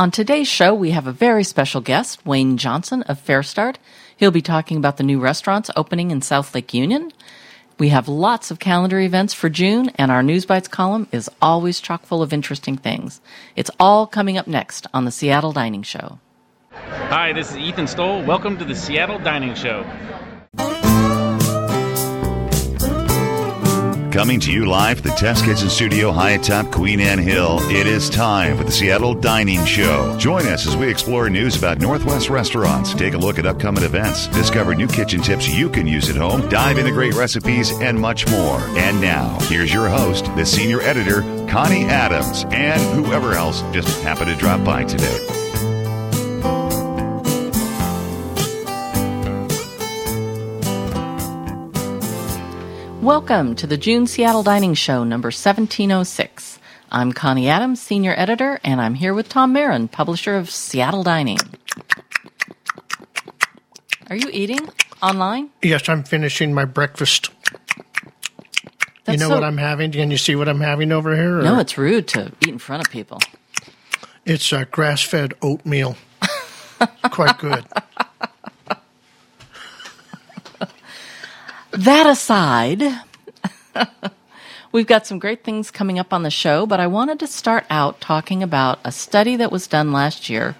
[0.00, 3.78] On today's show, we have a very special guest, Wayne Johnson of FareStart.
[4.16, 7.10] He'll be talking about the new restaurants opening in South Lake Union.
[7.80, 12.06] We have lots of calendar events for June, and our Newsbytes column is always chock
[12.06, 13.20] full of interesting things.
[13.56, 16.20] It's all coming up next on the Seattle Dining Show.
[16.70, 18.22] Hi, this is Ethan Stoll.
[18.22, 19.84] Welcome to the Seattle Dining Show.
[24.12, 28.08] Coming to you live the Test Kitchen Studio high atop Queen Anne Hill, it is
[28.08, 30.16] time for the Seattle Dining Show.
[30.18, 34.26] Join us as we explore news about Northwest restaurants, take a look at upcoming events,
[34.28, 38.26] discover new kitchen tips you can use at home, dive into great recipes, and much
[38.30, 38.60] more.
[38.78, 44.30] And now, here's your host, the senior editor, Connie Adams, and whoever else just happened
[44.30, 45.37] to drop by today.
[53.00, 56.58] Welcome to the June Seattle Dining Show, number 1706.
[56.90, 61.38] I'm Connie Adams, senior editor, and I'm here with Tom Marin, publisher of Seattle Dining.
[64.10, 64.68] Are you eating
[65.02, 65.50] online?
[65.62, 67.30] Yes, I'm finishing my breakfast.
[69.08, 69.92] you know so- what I'm having?
[69.92, 71.38] Can you see what I'm having over here?
[71.38, 73.20] or- No, it's rude to eat in front of people.
[74.26, 75.96] it's uh, grass-fed oatmeal.
[77.10, 77.64] Quite good.
[81.70, 82.82] That aside,
[84.72, 87.64] we've got some great things coming up on the show, but I wanted to start
[87.68, 90.56] out talking about a study that was done last year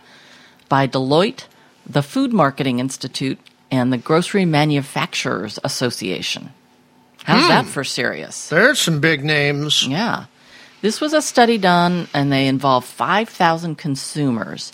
[0.68, 1.46] by Deloitte,
[1.86, 3.38] the Food Marketing Institute,
[3.70, 6.50] and the Grocery Manufacturers Association.
[7.24, 8.48] How's that for serious?
[8.48, 9.86] There's some big names.
[9.86, 10.26] Yeah.
[10.80, 14.72] This was a study done, and they involved 5,000 consumers.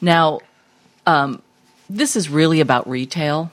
[0.00, 0.40] Now,
[1.06, 1.42] um,
[1.88, 3.50] this is really about retail,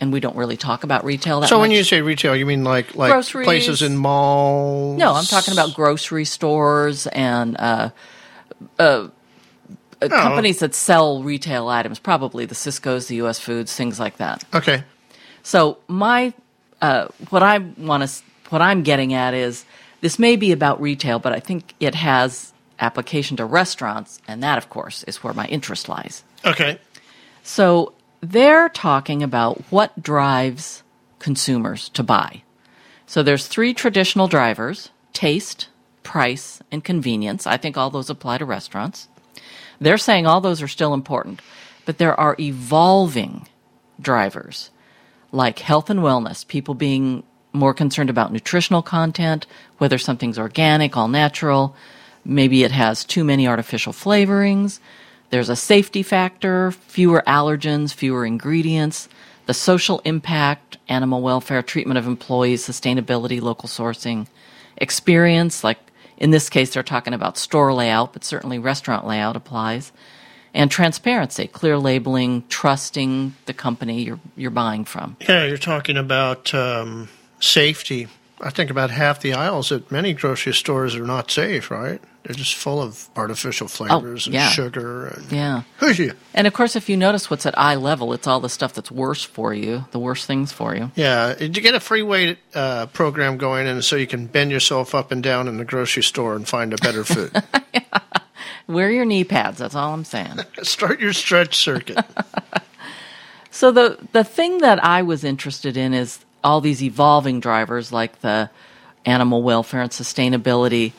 [0.00, 1.62] and we don't really talk about retail that So much.
[1.62, 3.44] when you say retail, you mean like like Groceries.
[3.44, 4.98] places in malls?
[4.98, 7.90] No, I'm talking about grocery stores and uh,
[8.78, 9.08] uh,
[10.00, 13.38] uh, companies that sell retail items, probably the Sysco's, the U.S.
[13.40, 14.44] Foods, things like that.
[14.54, 14.84] Okay.
[15.42, 16.32] So my
[16.80, 19.64] uh, what I want to what I'm getting at is
[20.00, 24.56] this may be about retail, but I think it has application to restaurants, and that,
[24.58, 26.22] of course, is where my interest lies.
[26.44, 26.78] Okay.
[27.42, 30.82] So they're talking about what drives
[31.18, 32.42] consumers to buy.
[33.06, 35.68] So there's three traditional drivers: taste,
[36.02, 37.46] price, and convenience.
[37.46, 39.08] I think all those apply to restaurants.
[39.80, 41.40] They're saying all those are still important,
[41.86, 43.46] but there are evolving
[44.00, 44.70] drivers
[45.30, 49.46] like health and wellness, people being more concerned about nutritional content,
[49.78, 51.74] whether something's organic, all natural,
[52.24, 54.80] maybe it has too many artificial flavorings.
[55.30, 59.08] There's a safety factor, fewer allergens, fewer ingredients,
[59.46, 64.26] the social impact, animal welfare, treatment of employees, sustainability, local sourcing,
[64.76, 65.78] experience, like
[66.18, 69.92] in this case, they're talking about store layout, but certainly restaurant layout applies.
[70.52, 75.16] And transparency, clear labeling, trusting the company you're, you're buying from.
[75.28, 77.08] Yeah, you're talking about um,
[77.38, 78.08] safety.
[78.40, 82.00] I think about half the aisles at many grocery stores are not safe, right?
[82.24, 84.48] They're just full of artificial flavors and Oh, yeah.
[84.50, 85.62] sugar and Yeah.
[86.34, 88.90] And of course, if you notice what's at eye level, it's all the stuff that's
[88.90, 90.90] worse for you, the worst things for you.
[90.94, 94.50] Yeah, did you get a free weight uh, program going, and so you can bend
[94.50, 97.30] yourself up and down in the grocery store and find a better food?
[98.66, 100.38] Wear your knee pads, that's all I'm saying.
[100.62, 102.04] Start your stretch circuit.
[103.50, 108.20] So the the thing that I was interested in is all these evolving drivers like
[108.20, 108.50] the
[109.04, 110.92] animal welfare and sustainability.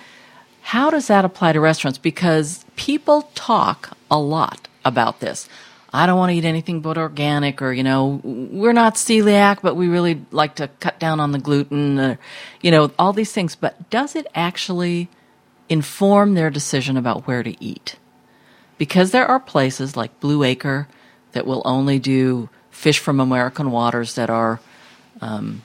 [0.73, 1.97] How does that apply to restaurants?
[1.97, 5.49] Because people talk a lot about this.
[5.91, 9.75] I don't want to eat anything but organic, or you know, we're not celiac, but
[9.75, 12.19] we really like to cut down on the gluten, or,
[12.61, 13.55] you know, all these things.
[13.55, 15.09] But does it actually
[15.67, 17.95] inform their decision about where to eat?
[18.79, 20.87] because there are places like Blue Acre
[21.33, 24.59] that will only do fish from American waters that are
[25.21, 25.61] um,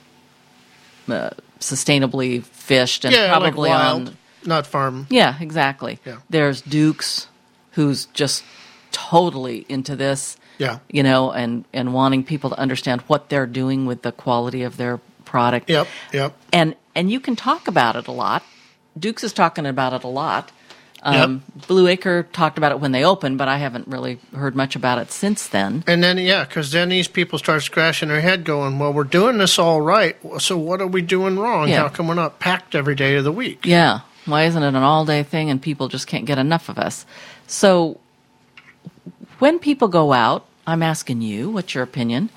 [1.07, 4.17] uh, sustainably fished and yeah, probably like on.
[4.45, 5.07] Not farm.
[5.09, 5.99] Yeah, exactly.
[6.05, 6.17] Yeah.
[6.29, 7.27] There's Dukes,
[7.71, 8.43] who's just
[8.91, 10.37] totally into this.
[10.57, 10.79] Yeah.
[10.89, 14.77] You know, and and wanting people to understand what they're doing with the quality of
[14.77, 15.69] their product.
[15.69, 16.37] Yep, yep.
[16.53, 18.43] And and you can talk about it a lot.
[18.97, 20.51] Dukes is talking about it a lot.
[21.05, 24.75] Um, Blue Acre talked about it when they opened, but I haven't really heard much
[24.75, 25.83] about it since then.
[25.85, 29.37] And then, yeah, because then these people start scratching their head going, well, we're doing
[29.37, 30.17] this all right.
[30.39, 31.69] So what are we doing wrong?
[31.69, 31.83] Yeah.
[31.83, 33.67] How come we're not packed every day of the week?
[33.67, 33.99] Yeah.
[34.25, 37.05] Why isn't it an all day thing and people just can't get enough of us?
[37.47, 37.99] So
[39.39, 42.29] when people go out, I'm asking you, what's your opinion?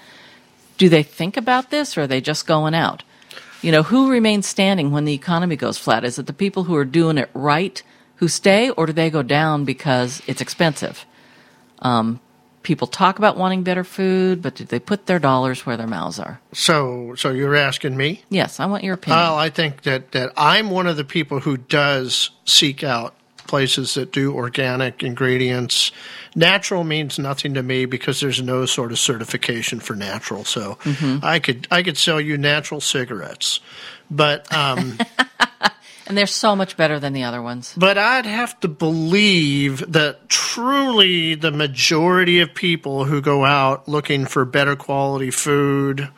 [0.76, 3.02] Do they think about this or are they just going out?
[3.62, 6.04] You know, who remains standing when the economy goes flat?
[6.04, 7.82] Is it the people who are doing it right,
[8.16, 11.04] who stay, or do they go down because it's expensive?
[11.80, 12.20] Um,
[12.68, 16.18] people talk about wanting better food, but do they put their dollars where their mouths
[16.18, 16.38] are?
[16.52, 18.24] So, so you're asking me?
[18.28, 19.18] Yes, I want your opinion.
[19.18, 23.14] Well, I think that, that I'm one of the people who does seek out
[23.46, 25.92] places that do organic ingredients.
[26.36, 30.44] Natural means nothing to me because there's no sort of certification for natural.
[30.44, 30.76] So
[31.22, 33.60] I could I could sell you natural cigarettes,
[34.10, 34.98] but um,
[36.08, 37.74] and they're so much better than the other ones.
[37.76, 44.24] but I'd have to believe that truly the majority of people who go out looking
[44.26, 46.08] for better quality food,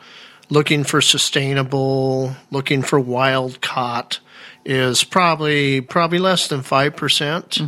[0.49, 4.19] looking for sustainable, looking for wild caught,
[4.65, 7.59] is probably probably less than five percent.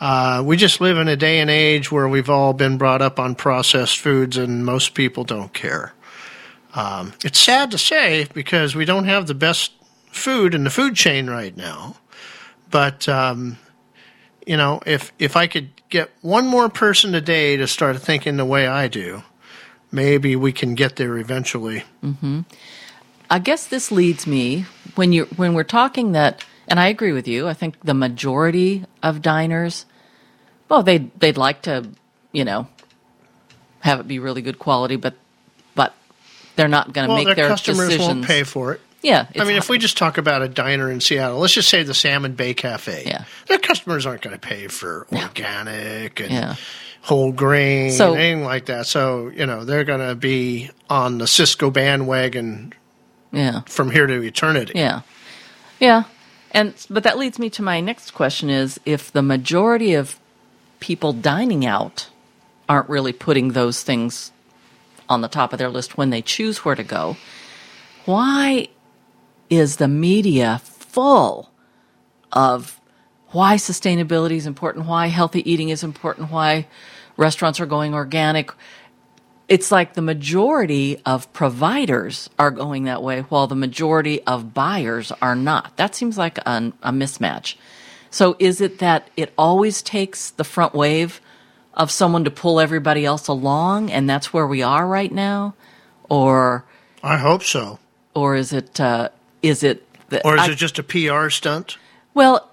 [0.00, 3.18] Uh, we just live in a day and age where we've all been brought up
[3.20, 5.92] on processed foods, and most people don't care.
[6.72, 9.72] Um, it's sad to say because we don't have the best
[10.10, 11.96] food in the food chain right now.
[12.70, 13.58] But um,
[14.46, 18.36] you know, if if I could get one more person a day to start thinking
[18.36, 19.22] the way I do,
[19.90, 21.84] maybe we can get there eventually.
[23.32, 27.28] I guess this leads me when you when we're talking that, and I agree with
[27.28, 27.48] you.
[27.48, 29.86] I think the majority of diners,
[30.68, 31.88] well, they they'd like to,
[32.32, 32.66] you know,
[33.80, 35.14] have it be really good quality, but
[35.74, 35.94] but
[36.56, 38.08] they're not going to Well, make their their customers decisions.
[38.08, 38.80] won't pay for it.
[39.02, 41.82] Yeah, I mean, if we just talk about a diner in Seattle, let's just say
[41.82, 43.04] the Salmon Bay Cafe.
[43.06, 43.24] Yeah.
[43.46, 46.54] Their customers aren't going to pay for organic and Yeah.
[47.00, 48.86] whole grain, So- anything like that.
[48.86, 52.74] So, you know, they're going to be on the Sysco bandwagon
[53.32, 54.72] yeah, from here to eternity.
[54.74, 55.00] yeah,
[55.78, 56.02] yeah,
[56.50, 60.18] and but that leads me to my next question: is if the majority of
[60.80, 62.08] people dining out
[62.68, 64.30] aren't really putting those things
[65.08, 67.16] on the top of their list when they choose where to go,
[68.04, 68.68] why
[69.50, 71.50] is the media full
[72.32, 72.80] of
[73.32, 76.66] why sustainability is important, why healthy eating is important, why
[77.16, 78.50] restaurants are going organic?
[79.48, 85.12] It's like the majority of providers are going that way, while the majority of buyers
[85.20, 85.76] are not.
[85.76, 87.56] That seems like an, a mismatch.
[88.10, 91.20] So, is it that it always takes the front wave
[91.74, 95.54] of someone to pull everybody else along, and that's where we are right now,
[96.08, 96.64] or
[97.02, 97.78] I hope so.
[98.14, 99.10] or is it uh,
[99.42, 101.78] is it that Or is I- it just a PR stunt?
[102.14, 102.50] well,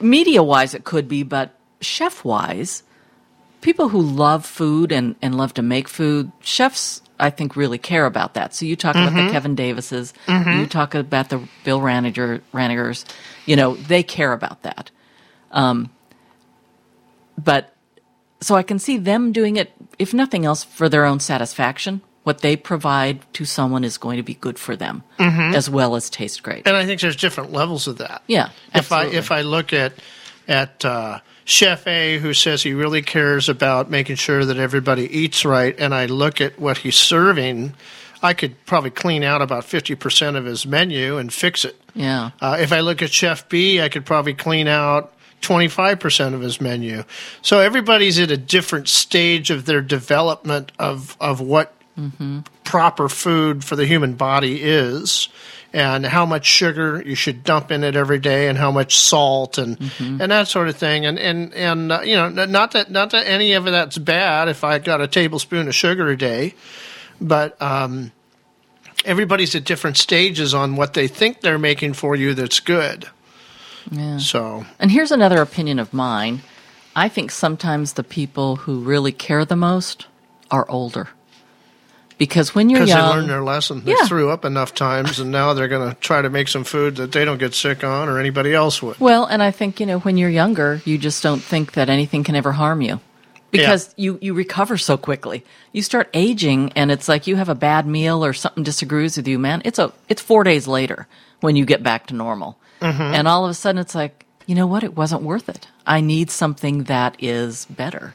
[0.00, 2.82] media wise, it could be, but chef wise,
[3.60, 8.06] people who love food and, and love to make food, chefs, I think, really care
[8.06, 8.54] about that.
[8.54, 13.04] So you talk about the Kevin Davises, you talk about the Bill Ranniger, Rannigers,
[13.46, 14.90] you know, they care about that.
[15.50, 15.90] Um,
[17.36, 17.74] but
[18.40, 22.00] so I can see them doing it, if nothing else, for their own satisfaction.
[22.24, 26.10] What they provide to someone is going to be good for them, as well as
[26.10, 26.66] taste great.
[26.66, 28.22] And I think there's different levels of that.
[28.26, 29.94] Yeah, If I if I look at
[30.46, 35.44] at uh, Chef A, who says he really cares about making sure that everybody eats
[35.44, 37.74] right, and I look at what he's serving,
[38.22, 41.80] I could probably clean out about fifty percent of his menu and fix it.
[41.94, 42.30] Yeah.
[42.40, 46.60] Uh, if I look at Chef B, I could probably clean out 25% of his
[46.60, 47.04] menu.
[47.42, 51.72] So everybody's at a different stage of their development of, of what
[52.64, 55.28] proper food for the human body is
[55.72, 59.58] and how much sugar you should dump in it every day and how much salt
[59.58, 63.10] and and that sort of thing and and and uh, you know not that not
[63.10, 66.54] that any of that's bad if I got a tablespoon of sugar a day
[67.20, 68.12] but um
[69.04, 73.08] everybody's at different stages on what they think they're making for you that's good.
[73.90, 74.18] Yeah.
[74.18, 76.42] So, And here's another opinion of mine.
[76.94, 80.06] I think sometimes the people who really care the most
[80.50, 81.08] are older.
[82.18, 83.10] Because when you're young.
[83.10, 84.06] they learned their lesson, they Yeah.
[84.06, 87.12] threw up enough times, and now they're going to try to make some food that
[87.12, 88.98] they don't get sick on or anybody else would.
[88.98, 92.24] well, and I think, you know, when you're younger, you just don't think that anything
[92.24, 93.00] can ever harm you.
[93.50, 95.42] Because you, you recover so quickly.
[95.72, 99.26] You start aging and it's like you have a bad meal or something disagrees with
[99.26, 99.62] you, man.
[99.64, 101.06] It's a it's four days later
[101.40, 102.58] when you get back to normal.
[102.82, 103.00] Mm-hmm.
[103.00, 105.66] And all of a sudden it's like, you know what, it wasn't worth it.
[105.86, 108.12] I need something that is better.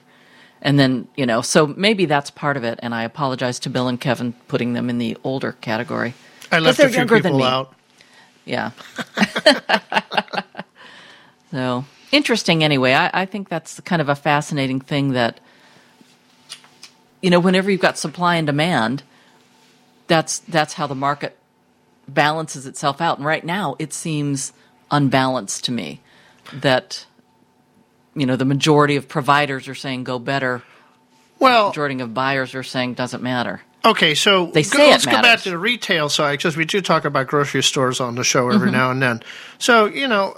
[0.63, 2.79] And then, you know, so maybe that's part of it.
[2.81, 6.13] And I apologize to Bill and Kevin putting them in the older category.
[6.51, 7.45] I left they're a few younger than people me.
[7.45, 7.73] out.
[8.45, 8.71] Yeah.
[11.51, 12.93] so interesting anyway.
[12.93, 15.41] I, I think that's kind of a fascinating thing that,
[17.21, 19.03] you know, whenever you've got supply and demand,
[20.07, 21.37] that's that's how the market
[22.07, 23.17] balances itself out.
[23.17, 24.53] And right now it seems
[24.91, 26.01] unbalanced to me
[26.53, 27.05] that
[28.15, 30.61] you know the majority of providers are saying go better,
[31.39, 33.61] Well, the majority of buyers are saying doesn't matter.
[33.85, 36.79] Okay, so They say go, let's go back to the retail side because we do
[36.79, 39.21] talk about grocery stores on the show every now and then.
[39.59, 40.37] So you know,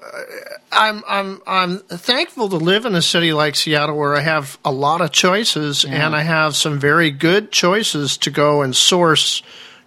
[0.72, 4.72] I'm I'm I'm thankful to live in a city like Seattle where I have a
[4.72, 9.44] lot of choices and I have some very good choices to go and source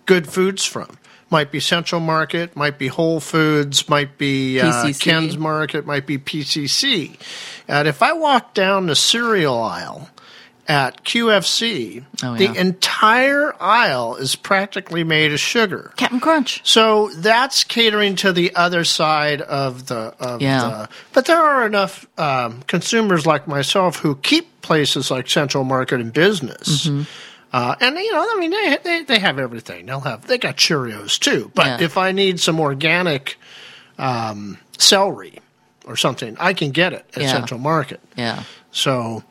[0.06, 0.96] good foods from.
[1.30, 6.16] Might be Central Market, might be Whole Foods, might be uh, Ken's Market, might be
[6.16, 7.18] PCC.
[7.68, 10.08] And if I walk down the cereal aisle
[10.66, 12.52] at QFC, Oh, yeah.
[12.52, 15.92] the entire aisle is practically made of sugar.
[15.96, 16.60] Captain Crunch.
[16.64, 20.14] So that's catering to the other side of the.
[20.18, 20.60] Of Yeah.
[20.60, 26.00] the but there are enough um, consumers like myself who keep places like Central Market
[26.00, 26.86] in business.
[26.86, 27.02] Mm-hmm.
[27.50, 29.86] Uh, and you know, I mean, they, they they have everything.
[29.86, 31.50] They'll have they got Cheerios too.
[31.54, 31.86] But Yeah.
[31.86, 33.38] if I need some organic
[33.98, 35.38] um, celery
[35.88, 37.32] or something, I can get it at Yeah.
[37.32, 38.00] Central Market.
[38.16, 38.42] Yeah.
[38.70, 39.22] So,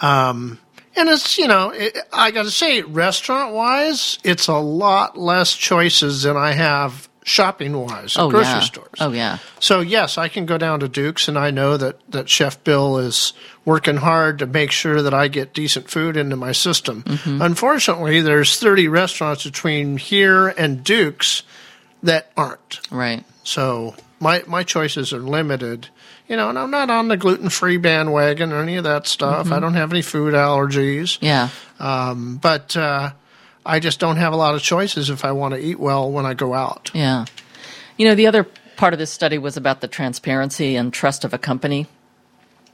[0.00, 0.58] um,
[0.96, 5.54] and it's you know, it, I got to say, restaurant wise, it's a lot less
[5.54, 8.60] choices than I have shopping wise at Oh grocery yeah.
[8.60, 8.94] stores.
[9.00, 9.38] Oh yeah.
[9.58, 12.98] So yes, I can go down to Duke's, and I know that that Chef Bill
[12.98, 13.32] is
[13.64, 17.02] working hard to make sure that I get decent food into my system.
[17.02, 17.42] Mm-hmm.
[17.42, 21.42] Unfortunately, there's 30 restaurants between here and Duke's
[22.04, 22.80] that aren't.
[22.92, 23.24] Right.
[23.42, 25.88] So my my choices are limited.
[26.28, 29.46] You know, and I'm not on the gluten free bandwagon or any of that stuff.
[29.46, 29.54] Mm-hmm.
[29.54, 31.18] I don't have any food allergies.
[31.20, 31.50] Yeah.
[31.78, 33.12] Um, but uh,
[33.64, 36.26] I just don't have a lot of choices if I want to eat well when
[36.26, 36.90] I go out.
[36.94, 37.26] Yeah.
[37.96, 38.44] You know, the other
[38.76, 41.86] part of this study was about the transparency and trust of a company.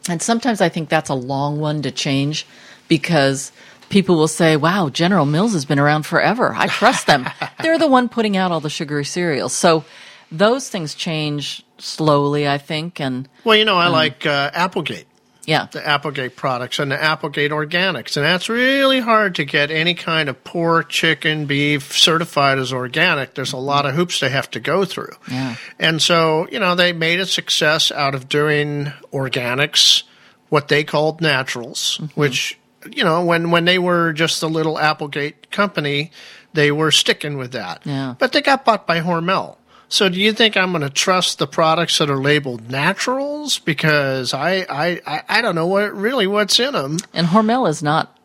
[0.08, 2.46] And sometimes I think that's a long one to change
[2.88, 3.52] because
[3.88, 6.54] people will say, wow, General Mills has been around forever.
[6.54, 7.28] I trust them.
[7.62, 9.52] They're the one putting out all the sugary cereals.
[9.52, 9.84] So
[10.32, 13.00] those things change slowly, I think.
[13.00, 13.76] And Well, you know.
[13.76, 15.06] I like uh, Applegate.
[15.44, 18.16] yeah, the Applegate products and the Applegate organics.
[18.16, 23.34] And that's really hard to get any kind of pork, chicken, beef certified as organic.
[23.34, 25.12] There's a lot of hoops they have to go through.
[25.30, 25.56] Yeah.
[25.78, 30.04] And so, you know, they made a success out of doing organics,
[30.48, 32.20] what they called naturals, Mm-hmm.
[32.20, 32.58] which,
[32.90, 36.10] you know, when, when they were just a little Applegate company,
[36.52, 37.82] they were sticking with that.
[37.84, 38.14] Yeah.
[38.18, 39.56] But they got bought by Hormel.
[39.92, 43.58] So do you think I'm going to trust the products that are labeled naturals?
[43.58, 46.96] Because I, I, I, I don't know what really what's in them.
[47.12, 48.16] and Hormel is not,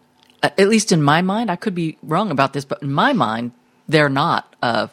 [0.41, 3.51] at least in my mind, I could be wrong about this, but in my mind,
[3.89, 4.89] they're not a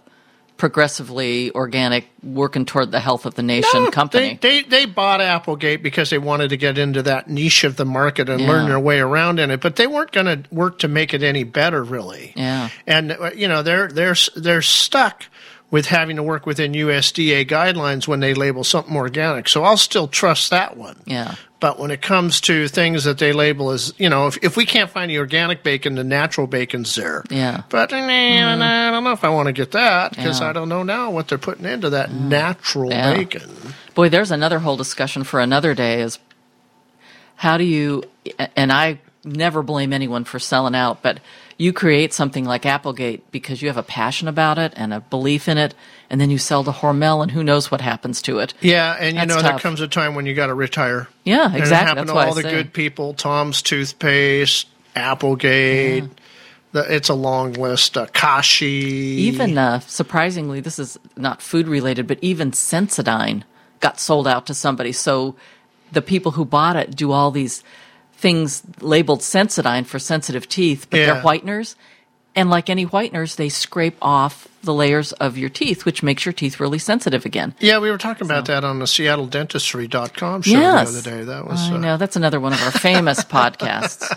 [0.56, 4.38] progressively organic, working toward the health of the nation company.
[4.40, 7.84] They, they they bought Applegate because they wanted to get into that niche of the
[7.84, 8.48] market and Yeah.
[8.48, 11.22] learn their way around in it, but they weren't going to work to make it
[11.22, 12.32] any better, really.
[12.36, 12.68] Yeah.
[12.86, 15.24] And uh, you know they're they're they're stuck
[15.74, 19.48] with having to work within USDA guidelines when they label something organic.
[19.48, 21.02] So I'll still trust that one.
[21.04, 21.34] yeah.
[21.58, 24.66] But when it comes to things that they label as, you know, if, if we
[24.66, 27.24] can't find the organic bacon, the natural bacon's there.
[27.28, 27.62] Yeah.
[27.70, 30.50] But eh, I don't know if I want to get that because Yeah.
[30.50, 33.16] I don't know now what they're putting into that natural Yeah.
[33.16, 33.50] bacon.
[33.96, 36.20] Boy, there's another whole discussion for another day is
[37.34, 38.04] how do you,
[38.54, 41.20] and I never blame anyone for selling out, but
[41.56, 45.48] you create something like Applegate because you have a passion about it and a belief
[45.48, 45.74] in it,
[46.10, 48.54] and then you sell to Hormel, and who knows what happens to it.
[48.60, 51.08] Yeah, and you That's know there comes a time when you got to retire.
[51.24, 51.88] Yeah, And it exactly.
[51.88, 53.14] happened That's to why all the good people.
[53.14, 54.66] Tom's toothpaste,
[54.96, 56.04] Applegate.
[56.72, 57.96] The, it's a long list.
[57.96, 58.66] Uh, Kashi.
[58.66, 63.44] Even uh, surprisingly, this is not food related, but even Sensodyne
[63.78, 64.90] got sold out to somebody.
[64.90, 65.36] So
[65.92, 67.62] the people who bought it do all these
[68.16, 71.06] things labeled Sensodyne for sensitive teeth, but Yeah.
[71.14, 71.74] they're whiteners.
[72.36, 76.32] And like any whiteners, they scrape off the layers of your teeth, which makes your
[76.32, 77.54] teeth really sensitive again.
[77.60, 80.90] Yeah, we were talking about that on the SeattleDentistry.com show Yes.
[80.92, 81.24] the other day.
[81.24, 81.96] That was I uh, know.
[81.96, 84.10] That's another one of our famous podcasts.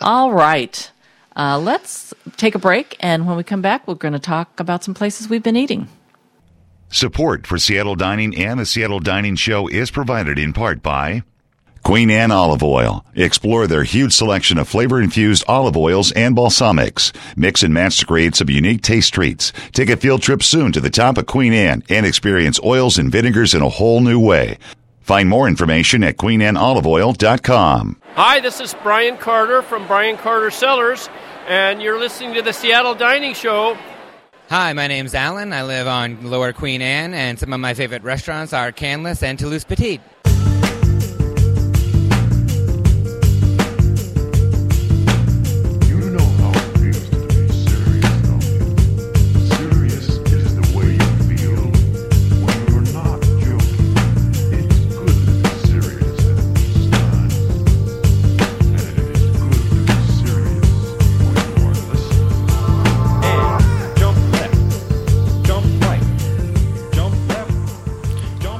[0.00, 0.90] All right.
[1.36, 2.96] Uh, let's take a break.
[2.98, 5.86] And when we come back, we're going to talk about some places we've been eating.
[6.90, 11.22] Support for Seattle Dining and the Seattle Dining Show is provided in part by
[11.82, 13.04] Queen Anne Olive Oil.
[13.14, 17.12] Explore their huge selection of flavor infused olive oils and balsamics.
[17.36, 19.52] Mix and match to create some unique taste treats.
[19.72, 23.10] Take a field trip soon to the top of Queen Anne and experience oils and
[23.10, 24.58] vinegars in a whole new way.
[25.00, 28.00] Find more information at queenanneoliveoil.com.
[28.14, 31.10] Hi, this is Brian Carter from Brian Carter Cellars,
[31.48, 33.76] and you're listening to the Seattle Dining Show.
[34.48, 35.52] Hi, my name's Alan.
[35.52, 39.38] I live on Lower Queen Anne, and some of my favorite restaurants are Canlis and
[39.38, 40.00] Toulouse Petite.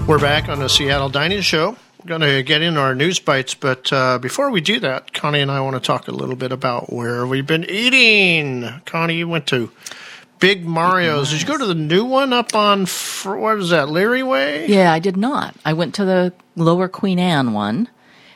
[0.08, 1.76] We're back on the Seattle Dining Show.
[2.00, 5.40] We're going to get in our news bites, but uh, before we do that, Connie
[5.40, 8.68] and I want to talk a little bit about where we've been eating.
[8.84, 9.70] Connie, you went to
[10.40, 11.30] Big Mario's.
[11.30, 12.86] Did you go to the new one up on,
[13.24, 14.66] what is that, Leary Way?
[14.66, 15.54] Yeah, I did not.
[15.64, 17.88] I went to the Lower Queen Anne one.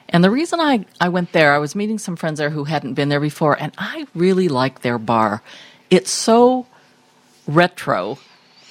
[0.09, 2.95] And the reason I, I went there, I was meeting some friends there who hadn't
[2.95, 5.43] been there before, and I really like their bar.
[5.91, 6.67] It's so
[7.49, 8.19] retro.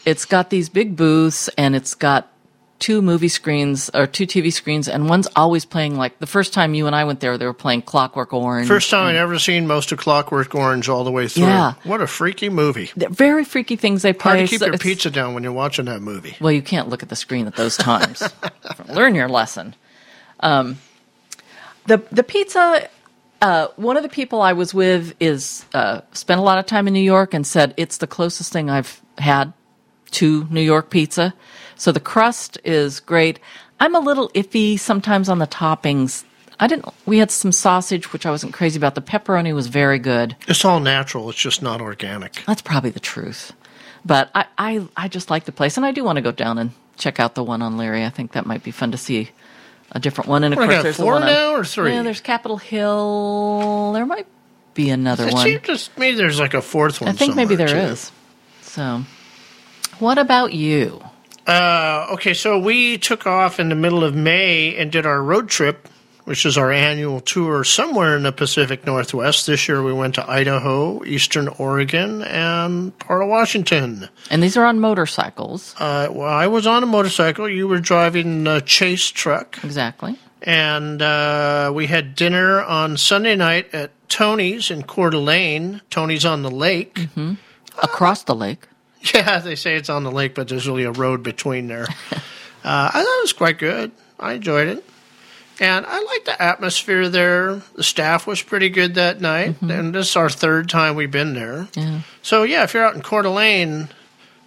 [0.06, 2.32] It's got these big booths, and it's got
[2.80, 6.74] two movie screens or two TV screens, and one's always playing like the first time
[6.74, 8.68] you and I went there, they were playing Clockwork Orange.
[8.68, 11.44] First time I'd ever seen most of Clockwork Orange all the way through.
[11.44, 11.74] Yeah.
[11.84, 12.92] What a freaky movie.
[12.96, 14.38] They're very freaky things they play.
[14.38, 16.36] Hard to keep So your pizza down when you're watching that movie.
[16.40, 18.22] Well, you can't look at the screen at those times.
[18.90, 19.76] Learn your lesson.
[20.42, 20.78] Um,
[21.88, 22.90] the the pizza.
[23.42, 26.88] Uh, one of the people I was with is uh, spent a lot of time
[26.88, 29.54] in New York and said it's the closest thing I've had
[30.12, 31.34] to New York pizza.
[31.78, 33.40] So the crust is great.
[33.80, 36.24] I'm a little iffy sometimes on the toppings.
[36.60, 36.88] I didn't.
[37.06, 38.96] We had some sausage, which I wasn't crazy about.
[38.96, 40.36] The pepperoni was very good.
[40.48, 41.30] It's all natural.
[41.30, 42.44] It's just not organic.
[42.48, 43.52] That's probably the truth.
[44.06, 46.58] But I, I, I just like the place, and I do want to go down
[46.58, 48.06] and check out the one on Leary.
[48.06, 49.32] I think that might be fun to see
[49.92, 50.44] a different one.
[50.46, 51.92] And of I course, there's the four one on- now or three?
[51.92, 53.92] Yeah, there's Capitol Hill.
[53.94, 54.28] There might
[54.74, 55.44] be another It one.
[55.44, 57.10] seems just maybe there's like a fourth one.
[57.10, 58.12] I think maybe there somewhere, is.
[58.62, 59.04] So,
[60.00, 61.04] what about you?
[61.48, 65.48] Uh, okay, so we took off in the middle of May and did our road
[65.48, 65.88] trip,
[66.24, 69.46] which is our annual tour somewhere in the Pacific Northwest.
[69.46, 74.10] This year we went to Idaho, Eastern Oregon, and part of Washington.
[74.32, 75.76] And these are on motorcycles.
[75.78, 77.48] Uh, well, I was on a motorcycle.
[77.48, 79.64] You were driving a chase truck.
[79.64, 80.18] Exactly.
[80.42, 85.82] And uh, we had dinner on Sunday night at Tony's in Coeur d'Alene.
[85.90, 87.08] Tony's on the lake.
[87.82, 88.68] Across the lake.
[89.14, 91.84] Yeah, they say it's on the lake, but there's really a road between there.
[92.14, 92.20] uh,
[92.64, 93.92] I thought it was quite good.
[94.20, 94.84] I enjoyed it.
[95.60, 97.62] And I liked the atmosphere there.
[97.76, 99.62] The staff was pretty good that night.
[99.62, 101.70] And this is our third time we've been there.
[101.76, 102.02] Yeah.
[102.22, 103.88] So, yeah, if you're out in Coeur d'Alene,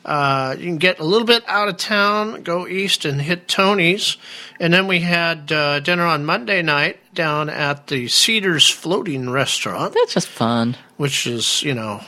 [0.05, 4.17] uh, you can get a little bit out of town, go east and hit Tony's.
[4.61, 9.95] And then we had uh, dinner on Monday night down at the Cedars Floating Restaurant
[9.95, 10.77] That's just fun.
[10.99, 12.03] which is you know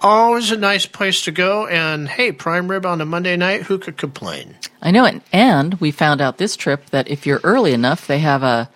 [0.00, 1.66] always a nice place to go.
[1.66, 4.56] And hey, prime rib on a Monday night, who could complain?
[4.80, 5.22] I know it.
[5.32, 8.70] And we found out this trip that if you're early enough, they have a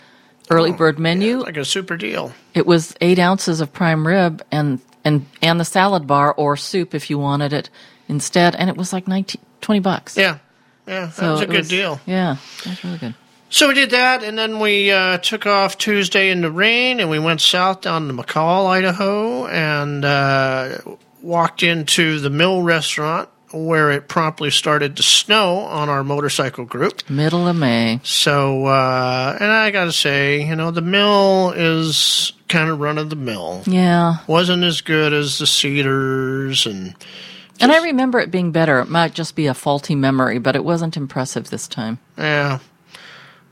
[0.51, 1.39] early oh, bird menu.
[1.39, 2.33] Like a super deal.
[2.55, 6.95] It was eight ounces of prime rib and and and the salad bar or soup
[6.95, 7.71] if you wanted it
[8.09, 10.17] instead, and it was like 19, 20 bucks.
[10.17, 10.39] Yeah,
[10.87, 12.01] yeah, that So was a good deal.
[12.07, 13.15] Yeah, That's really good.
[13.51, 17.09] So we did that, and then we uh, took off Tuesday in the rain, and
[17.09, 20.79] we went south down to McCall, Idaho, and uh,
[21.23, 27.09] walked into the Mill Restaurant, where it promptly started to snow on our motorcycle group.
[27.09, 28.01] Middle of May.
[28.03, 32.99] So, uh, and I got to say, you know, the Mill is kind of run
[32.99, 33.63] of the mill.
[33.67, 36.95] Yeah, Wasn't as good as the Cedars, and
[37.61, 38.79] and I remember it being better.
[38.81, 41.99] It might just be a faulty memory, but it wasn't impressive this time.
[42.19, 42.59] yeah.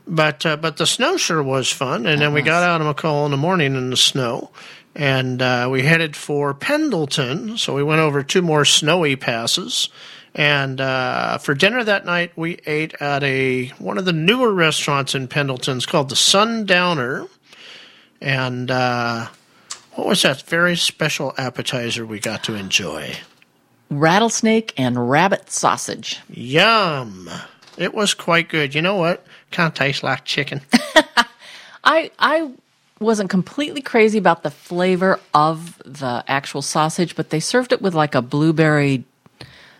[0.07, 3.25] But uh, but the snow sure was fun, and then we got out of McCall
[3.25, 4.51] in the morning in the snow,
[4.95, 7.57] and uh, we headed for Pendleton.
[7.57, 9.89] So we went over two more snowy passes,
[10.33, 15.13] and uh, for dinner that night we ate at a one of the newer restaurants
[15.13, 15.77] in Pendleton.
[15.77, 17.27] It's called the Sundowner,
[18.21, 19.27] and uh,
[19.95, 23.15] what was that very special appetizer we got to enjoy?
[23.89, 26.19] Rattlesnake and rabbit sausage.
[26.29, 27.29] Yum!
[27.77, 28.73] It was quite good.
[28.73, 29.25] You know what?
[29.51, 30.61] Kind of tastes like chicken.
[31.83, 32.51] I I
[32.99, 37.93] wasn't completely crazy about the flavor of the actual sausage, but they served it with
[37.93, 39.05] like a blueberry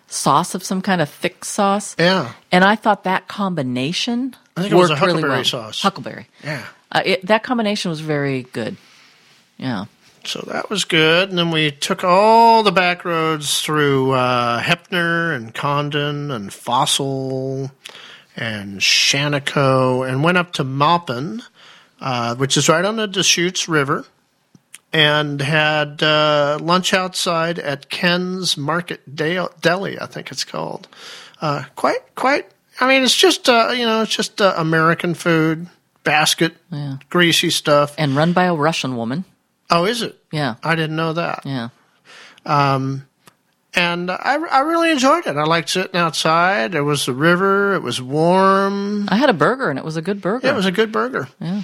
[0.07, 1.95] sauce of some kind of thick sauce.
[1.99, 2.33] Yeah.
[2.51, 5.43] And I thought that combination I think it was worked a really huckleberry well.
[5.43, 5.81] sauce.
[5.81, 6.27] Huckleberry.
[6.43, 6.65] Yeah.
[6.91, 8.77] Uh, it, that combination was very good.
[9.57, 9.85] Yeah.
[10.23, 11.29] So that was good.
[11.29, 17.71] And then we took all the back roads through uh, Heppner and Condon and Fossil
[18.37, 21.41] and Shaniko and went up to Maupin,
[21.99, 24.05] uh, which is right on the Deschutes River,
[24.93, 30.87] and had uh, lunch outside at Ken's Market Dale- Deli, I think it's called.
[31.41, 32.47] Uh, quite, quite.
[32.79, 35.67] I mean, it's just uh, you know, it's just uh, American food
[36.03, 36.97] basket, Yeah.
[37.09, 37.95] greasy stuff.
[37.97, 39.25] And run by a Russian woman.
[39.69, 40.17] Oh, is it?
[40.31, 40.55] Yeah.
[40.63, 41.41] I didn't know that.
[41.43, 41.69] Yeah.
[43.77, 45.37] And I, I really enjoyed it.
[45.37, 46.71] I liked sitting outside.
[46.71, 47.75] There was the river.
[47.75, 49.07] It was warm.
[49.09, 50.47] I had a burger and it was a good burger.
[50.47, 51.29] It was a good burger.
[51.39, 51.61] Yeah.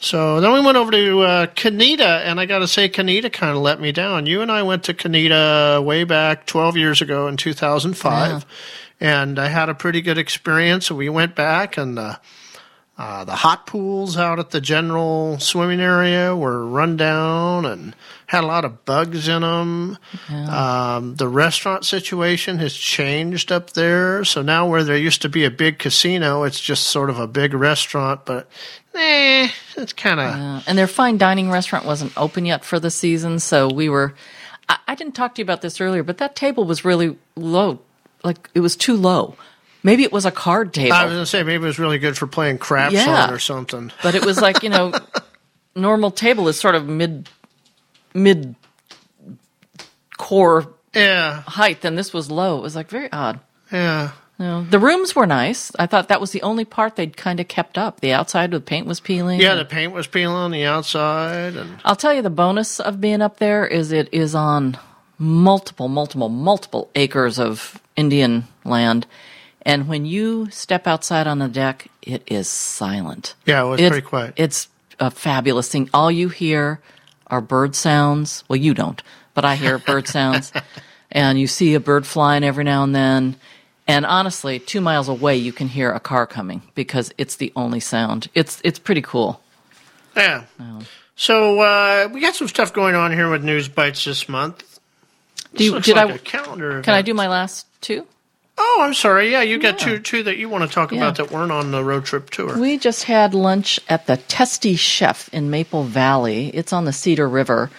[0.00, 3.56] So then we went over to uh, Kah-Nee-Ta, and I got to say, Kah-Nee-Ta kind
[3.56, 4.26] of let me down.
[4.26, 8.46] You and I went to Kah-Nee-Ta way back 12 years ago in 2005,
[9.00, 10.88] and I had a pretty good experience.
[10.88, 12.20] We went back, and the
[12.98, 17.94] uh, the hot pools out at the general swimming area were run down and
[18.26, 19.96] had a lot of bugs in them.
[20.28, 24.24] Um, the restaurant situation has changed up there.
[24.24, 27.28] So now where there used to be a big casino, it's just sort of a
[27.28, 28.50] big restaurant, but
[28.96, 30.34] eh, it's kind of.
[30.34, 34.14] Uh, and their fine dining restaurant wasn't open yet for the season, so we were.
[34.68, 37.78] I, I didn't talk to you about this earlier, but that table was really low.
[38.24, 39.36] Like it was too low.
[39.82, 40.92] Maybe it was a card table.
[40.94, 43.24] I was going to say maybe it was really good for playing craps Yeah.
[43.24, 43.92] on or something.
[44.02, 44.92] but it was like you know
[45.74, 47.28] normal table is sort of mid
[48.14, 48.54] mid
[50.16, 53.38] core Yeah, height and this was low it was like very odd
[53.70, 54.10] yeah.
[54.38, 57.46] know, the rooms were nice i thought that was the only part they'd kind of
[57.46, 60.64] kept up the outside the paint was peeling Yeah, the paint was peeling on the
[60.64, 64.76] outside, and i'll tell you the bonus of being up there is it is on
[65.18, 69.06] multiple multiple multiple acres of indian land
[69.68, 73.90] and when you step outside on the deck it is silent yeah, it was It's-
[73.92, 74.34] pretty quiet.
[74.36, 74.66] It's
[74.98, 75.88] a fabulous thing.
[75.94, 76.80] All you hear
[77.28, 78.42] are bird sounds.
[78.48, 79.00] Well, you don't,
[79.34, 80.52] but I hear bird sounds.
[81.12, 83.36] And you see a bird flying every now and then.
[83.86, 87.78] And honestly, two miles away, you can hear a car coming because it's the only
[87.78, 88.28] sound.
[88.34, 89.40] It's it's pretty cool.
[90.16, 90.44] Yeah.
[91.14, 94.80] So uh, we got some stuff going on here with Newsbytes this month.
[95.54, 96.14] Do you, did like I?
[96.14, 96.82] a calendar.
[96.82, 98.04] Can I do my last two?
[98.60, 99.30] Oh, I'm sorry.
[99.30, 99.86] Yeah, you got Yeah.
[99.86, 100.98] two two that you want to talk Yeah.
[100.98, 102.58] about that weren't on the road trip tour.
[102.58, 106.48] We just had lunch at the Testy Chef in Maple Valley.
[106.54, 107.70] It's on the Cedar River.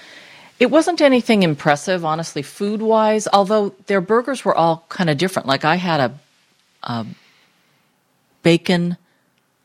[0.60, 5.48] It wasn't anything impressive, honestly, food wise, although their burgers were all kind of different.
[5.48, 6.20] Like I had a,
[6.84, 7.06] a
[8.44, 8.98] bacon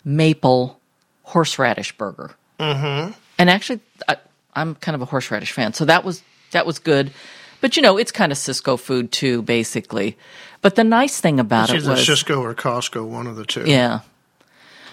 [0.04, 0.78] maple
[1.22, 2.32] horseradish burger.
[2.60, 3.12] Mm-hmm.
[3.38, 4.16] And actually, I,
[4.54, 6.22] I'm kind of a horseradish fan, so that was
[6.52, 7.12] that was good.
[7.60, 10.16] But you know, it's kind of Sysco food too, basically.
[10.64, 13.64] But the nice thing about It's it was Sysco or Costco, one of the two.
[13.66, 14.00] yeah.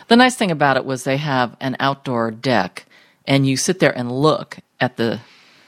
[0.10, 2.86] The nice thing about it was they have an outdoor deck,
[3.26, 5.22] and you sit there and look at the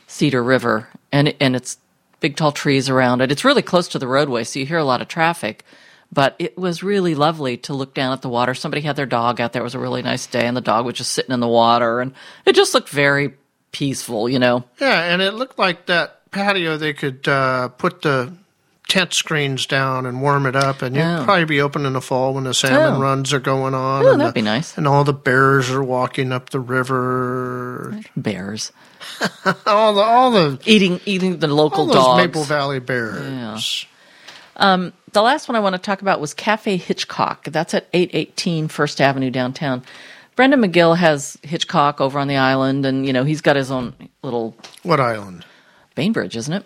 [0.07, 1.77] Cedar River, and and it's
[2.19, 3.31] big tall trees around it.
[3.31, 5.63] It's really close to the roadway, so you hear a lot of traffic.
[6.11, 8.53] But it was really lovely to look down at the water.
[8.53, 9.61] Somebody had their dog out there.
[9.61, 12.01] It was a really nice day, and the dog was just sitting in the water,
[12.01, 12.11] and
[12.45, 13.35] it just looked very
[13.71, 14.65] peaceful, you know.
[14.81, 18.33] Yeah, and it looked like that patio they could uh, put the
[18.87, 21.23] tent screens down and warm it up, and you'd Oh.
[21.23, 22.99] probably be open in the fall when the salmon Oh.
[22.99, 24.05] runs are going on.
[24.05, 24.77] Oh, and that'd the- be nice.
[24.77, 27.99] And all the bears are walking up the river.
[28.15, 28.71] Bears
[29.67, 32.17] All the all the eating eating the local all those dogs.
[32.25, 33.85] Maple Valley bears.
[34.55, 37.45] Um, the last one I want to talk about was Cafe Hitchcock.
[37.45, 39.83] That's at 818 First Avenue downtown.
[40.35, 43.93] Brendan McGill has Hitchcock over on the island, and you know he's got his own
[44.21, 45.45] little What island?
[45.95, 46.65] Bainbridge, isn't it?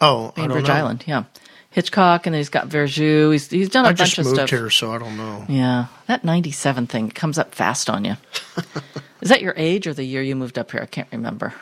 [0.00, 0.68] Oh, Bainbridge.
[0.68, 1.24] Island, yeah.
[1.70, 3.32] Hitchcock, and then he's got Verjus.
[3.32, 4.50] He's he's done a I bunch just of moved stuff.
[4.50, 5.44] here, so I don't know.
[5.48, 8.16] Yeah, that 97 thing comes up fast on you.
[9.20, 10.80] Is that your age or the year you moved up here?
[10.80, 11.54] I can't remember.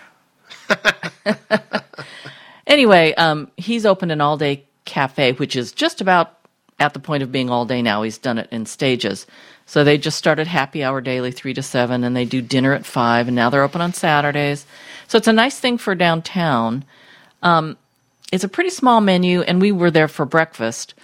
[2.67, 6.39] anyway, um, he's opened an all day cafe, which is just about
[6.79, 8.03] at the point of being all day now.
[8.03, 9.27] He's done it in stages.
[9.67, 12.87] So they just started happy hour daily, three to seven, and they do dinner at
[12.87, 14.65] five, and now they're open on Saturdays.
[15.09, 16.85] So it's a nice thing for downtown.
[17.43, 17.77] Um,
[18.33, 20.95] it's a pretty small menu, and we were there for breakfast.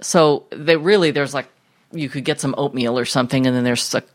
[0.00, 1.48] So they really there's like
[1.92, 4.08] you could get some oatmeal or something, and then there's like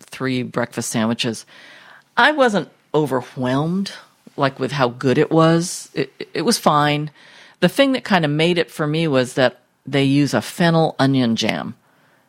[0.00, 1.46] three breakfast sandwiches.
[2.16, 3.92] I wasn't overwhelmed
[4.36, 5.90] like with how good it was.
[5.94, 7.10] It, it was fine.
[7.60, 10.94] The thing that kind of made it for me was that they use a fennel
[10.98, 11.74] onion jam.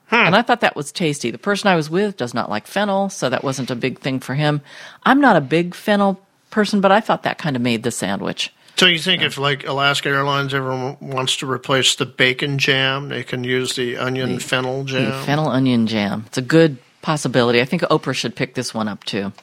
[0.07, 0.15] Hmm.
[0.15, 1.29] And I thought that was tasty.
[1.29, 4.19] The person I was with does not like fennel, so that wasn't a big thing
[4.19, 4.61] for him.
[5.03, 8.51] I'm not a big fennel person, but I thought that kind of made the sandwich.
[8.79, 13.25] So you think if like Alaska Airlines ever wants to replace the bacon jam, they
[13.25, 15.25] can use the onion fennel The jam?
[15.25, 16.23] fennel onion jam.
[16.27, 17.59] It's a good possibility.
[17.59, 19.33] I think Oprah should pick this one up too.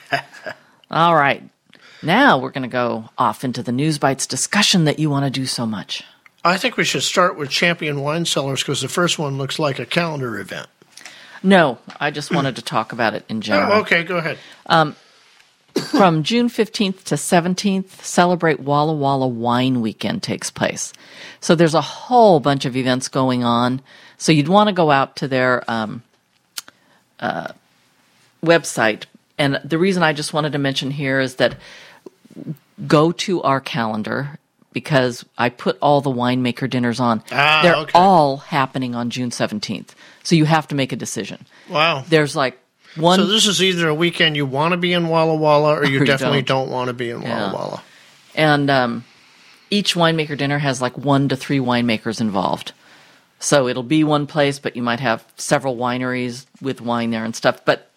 [0.90, 1.42] All right.
[2.02, 5.44] Now we're going to go off into the Newsbytes discussion that you want to do
[5.44, 6.02] so much.
[6.42, 9.80] I think we should start with Champion Wine Cellars because the first one looks like
[9.80, 10.68] a calendar event.
[11.42, 13.72] No, I just wanted to talk about it in oh, general.
[13.72, 14.38] Oh, okay, go ahead.
[14.64, 14.96] Um,
[15.74, 20.92] From June 15th to 17th, Celebrate Walla Walla Wine Weekend takes place.
[21.40, 23.80] So there's a whole bunch of events going on.
[24.18, 26.02] So you'd want to go out to their um,
[27.20, 27.52] uh,
[28.44, 29.04] website.
[29.38, 31.56] And the reason I just wanted to mention here is that
[32.86, 34.38] go to our calendar
[34.72, 37.22] because I put all the winemaker dinners on.
[37.30, 37.92] Ah, They're okay.
[37.94, 39.90] all happening on June 17th.
[40.22, 41.46] So you have to make a decision.
[41.68, 42.04] Wow.
[42.08, 42.58] There's like
[42.96, 45.84] one So this is either a weekend you want to be in Walla Walla or
[45.86, 46.66] you definitely don't.
[46.66, 46.70] don't.
[46.72, 47.52] want to be in Walla Yeah.
[47.52, 47.82] Walla.
[48.34, 49.04] and um,
[49.70, 52.72] each winemaker dinner has like one to three winemakers involved.
[53.38, 57.34] So it'll be one place, but you might have several wineries with wine there and
[57.34, 57.64] stuff.
[57.64, 57.90] But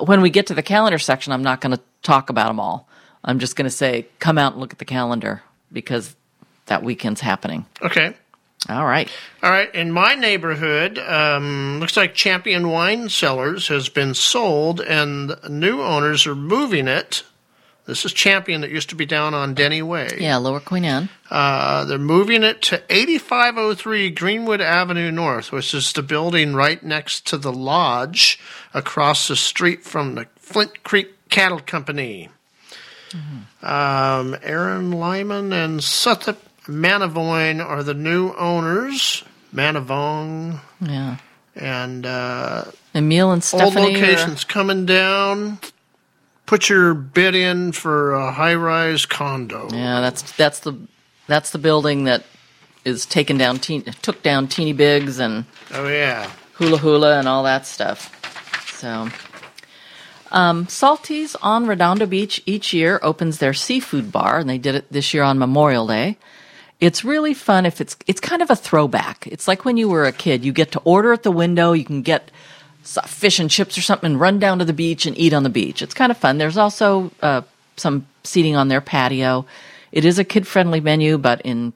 [0.00, 2.88] when we get to the calendar section, I'm not going to talk about them all.
[3.24, 6.16] I'm just going to say, come out and look at the calendar because
[6.66, 7.66] that weekend's happening.
[7.82, 8.14] Okay.
[8.68, 9.10] All right.
[9.42, 9.74] All right.
[9.74, 16.26] In my neighborhood, um, looks like Champion Wine Cellars has been sold and new owners
[16.26, 17.24] are moving it.
[17.84, 20.08] This is Champion that used to be down on Denny Way.
[20.20, 21.08] Yeah, Lower Queen Anne.
[21.28, 27.26] Uh, they're moving it to 8503 Greenwood Avenue North, which is the building right next
[27.26, 28.38] to the lodge
[28.72, 32.28] across the street from the Flint Creek Cattle Company.
[33.62, 39.24] Um, Aaron Lyman and Suthup Manavoyne are the new owners.
[39.54, 41.16] Manavong Yeah.
[41.54, 43.94] and uh, Emil and old Stephanie.
[43.94, 45.58] are- locations coming down.
[46.46, 49.68] Put your bid in for a high-rise condo.
[49.72, 50.74] Yeah, that's that's the
[51.26, 52.24] that's the building that
[52.84, 53.58] is taken down.
[53.58, 56.30] Teen, took down Teeny Bigs and Oh yeah.
[56.54, 58.10] Hula Hula and all that stuff.
[58.78, 59.08] So,
[60.30, 64.90] um, Salty's on Redondo Beach each year opens their seafood bar, and they did it
[64.90, 66.16] this year on Memorial Day.
[66.82, 69.28] It's really fun if it's it's kind of a throwback.
[69.28, 70.44] It's like when you were a kid.
[70.44, 71.70] You get to order at the window.
[71.72, 72.32] You can get
[72.82, 75.48] fish and chips or something, and run down to the beach and eat on the
[75.48, 75.80] beach.
[75.80, 76.38] It's kind of fun.
[76.38, 77.42] There's also uh,
[77.76, 79.46] some seating on their patio.
[79.92, 81.72] It is a kid friendly menu, but in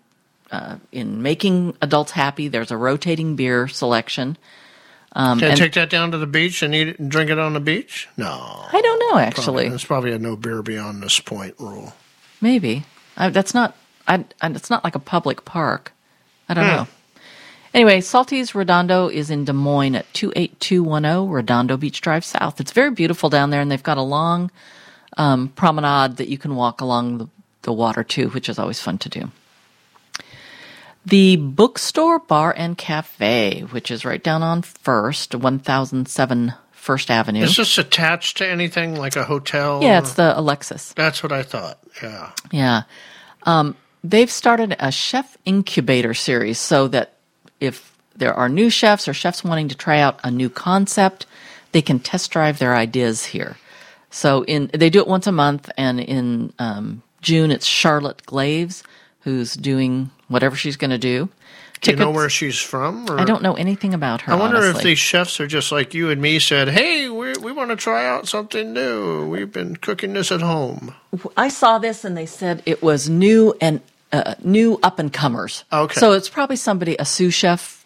[0.51, 4.37] uh, in making adults happy, there's a rotating beer selection.
[5.13, 7.39] Um, Can I take that down to the beach and eat it and drink it
[7.39, 8.09] on the beach?
[8.17, 8.29] No.
[8.73, 9.67] I don't know actually.
[9.69, 11.95] It's probably a no beer beyond this point rule.
[12.41, 12.85] Maybe
[13.17, 13.77] I, that's not.
[14.09, 15.93] I, I, it's not like a public park.
[16.49, 16.71] I don't Hmm.
[16.77, 16.87] know.
[17.75, 22.59] Anyway, Salty's Redondo is in Des Moines at 28210 Redondo Beach Drive South.
[22.61, 24.51] It's very beautiful down there, and they've got a long
[25.19, 27.29] um, promenade that you can walk along the,
[27.63, 29.31] the water too, which is always fun to do.
[31.05, 37.43] The bookstore, bar, and cafe, which is right down on First, 1007 First Avenue.
[37.43, 39.81] Is this attached to anything like a hotel?
[39.83, 40.93] yeah, it's the Alexis.
[40.95, 41.79] That's what I thought.
[42.03, 42.31] Yeah.
[42.51, 42.83] Yeah.
[43.45, 43.77] Um,
[44.11, 47.15] they've started a chef incubator series so that
[47.61, 51.27] if there are new chefs or chefs wanting to try out a new concept,
[51.73, 53.57] they can test drive their ideas here.
[54.11, 58.83] So in they do it once a month, and in um, June it's Charlotte Glaves
[59.21, 61.29] who's doing whatever she's going to do.
[61.81, 63.11] Do you know where she's from?
[63.11, 63.21] Or?
[63.21, 64.33] I don't know anything about her.
[64.33, 67.53] I wonder if these chefs are just like you and me said, hey, we, we
[67.53, 69.29] want to try out something new.
[69.29, 70.95] We've been cooking this at home.
[71.37, 75.65] I saw this and they said it was new and uh, new up and comers.
[75.73, 75.99] Okay.
[75.99, 77.77] So it's probably somebody, a sous chef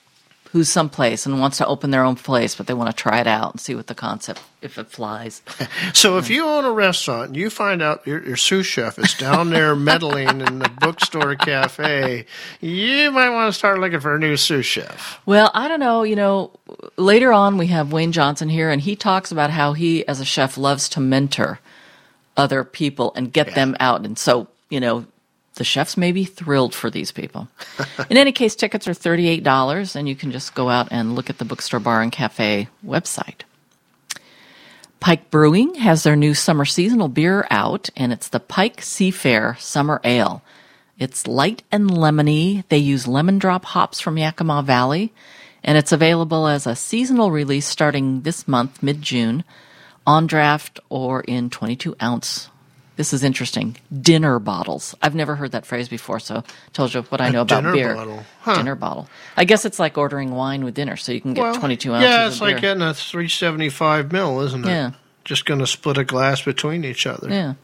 [0.52, 3.26] who's someplace and wants to open their own place, but they want to try it
[3.26, 5.42] out and see what the concept, if it flies.
[5.92, 9.14] So if you own a restaurant and you find out your, your sous chef is
[9.14, 12.26] down there meddling in the bookstore cafe,
[12.60, 15.20] you might want to start looking for a new sous chef.
[15.26, 16.02] Well, I don't know.
[16.02, 16.50] You know,
[16.96, 20.24] later on we have Wayne Johnson here, and he talks about how he, as a
[20.24, 21.60] chef, loves to mentor
[22.36, 24.04] other people and get them out.
[24.04, 25.06] And so, you know,
[25.60, 27.46] the chefs may be thrilled for these people.
[28.08, 31.36] In any case, tickets are $38, and you can just go out and look at
[31.36, 33.42] the bookstore, bar, and cafe website.
[35.00, 40.00] Pike Brewing has their new summer seasonal beer out, and it's the Pike Seafair Summer
[40.02, 40.40] Ale.
[40.98, 42.64] It's light and lemony.
[42.70, 45.12] They use lemon drop hops from Yakima Valley,
[45.62, 49.44] and it's available as a seasonal release starting this month, mid June,
[50.06, 52.48] on draft or in 22 ounce.
[53.00, 53.78] This is interesting.
[53.98, 54.94] Dinner bottles.
[55.00, 57.94] I've never heard that phrase before, so tells you what I know about dinner beer.
[57.94, 58.24] bottle.
[58.42, 58.56] Huh.
[58.56, 59.08] Dinner bottle.
[59.38, 62.10] I guess it's like ordering wine with dinner, so you can get 22 ounces.
[62.10, 62.74] Yeah, it's like beer.
[62.74, 64.68] getting a 375 mil, isn't it?
[64.68, 64.90] Yeah.
[65.24, 67.30] Just going to split a glass between each other.
[67.30, 67.54] Yeah.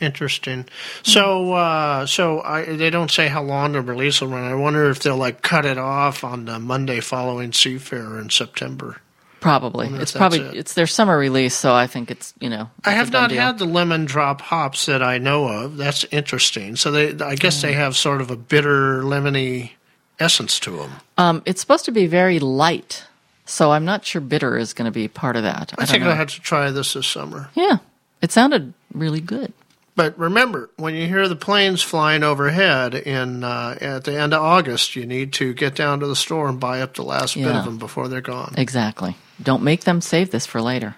[0.00, 0.66] Interesting.
[1.02, 4.44] So, uh, so I, they don't say how long the release will run.
[4.44, 9.00] I wonder if they'll like cut it off on the Monday following Seafair in September.
[9.44, 9.88] Probably.
[9.88, 10.54] It's probably it.
[10.54, 12.70] it's their summer release, so I think it's you know.
[12.82, 13.42] I have not deal.
[13.42, 15.76] had the lemon drop hops that I know of.
[15.76, 16.76] That's interesting.
[16.76, 17.62] So they, I guess Mm.
[17.62, 19.72] they have sort of a bitter, lemony
[20.18, 20.92] essence to them.
[21.18, 23.04] Um, it's supposed to be very light,
[23.44, 25.74] so I'm not sure bitter is going to be part of that.
[25.78, 26.10] I, I think know.
[26.10, 27.50] I had to try this this summer.
[27.54, 27.76] Yeah,
[28.22, 29.52] it sounded really good.
[29.96, 34.42] But remember, when you hear the planes flying overhead in uh, at the end of
[34.42, 37.46] August, you need to get down to the store and buy up the last bit
[37.46, 38.54] of them before they're gone.
[38.56, 39.16] Exactly.
[39.40, 40.96] Don't make them save this for later.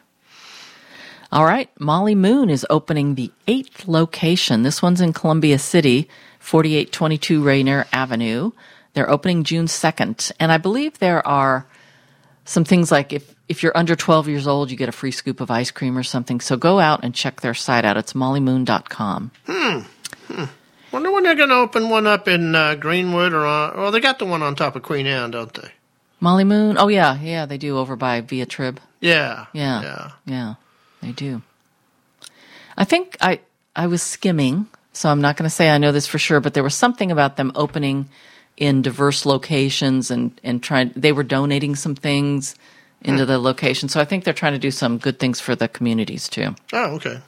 [1.31, 4.63] All right, Molly Moon is opening the eighth location.
[4.63, 8.53] This one's in Columbia City, 4822 Rainier Avenue.
[8.95, 11.67] They're opening June 2nd, and I believe there are
[12.47, 15.41] some things like if if you're under 12 years old, you get a free scoop
[15.41, 16.41] of ice cream or something.
[16.41, 17.97] So go out and check their site out.
[17.97, 19.31] It's mollymoon.com.
[19.47, 19.79] Hmm.
[20.29, 20.45] hmm.
[20.93, 23.77] Wonder when they're going to open one up in uh, Greenwood or on.
[23.77, 25.71] Well, they got the one on top of Queen Anne, don't they?
[26.21, 26.77] Molly Moon.
[26.79, 28.81] Oh yeah, yeah, they do over by Via Trib.
[29.01, 29.47] Yeah.
[29.53, 29.83] Yeah.
[29.83, 30.11] Yeah.
[30.25, 30.55] Yeah,
[31.03, 31.43] they do.
[32.77, 33.41] I think I
[33.75, 36.55] I was skimming, so I'm not going to say I know this for sure, but
[36.55, 38.09] there was something about them opening
[38.57, 42.55] in diverse locations and and trying they were donating some things
[43.03, 43.29] into hmm.
[43.29, 43.89] the location.
[43.89, 46.55] So I think they're trying to do some good things for the communities too.
[46.73, 47.21] Oh, okay.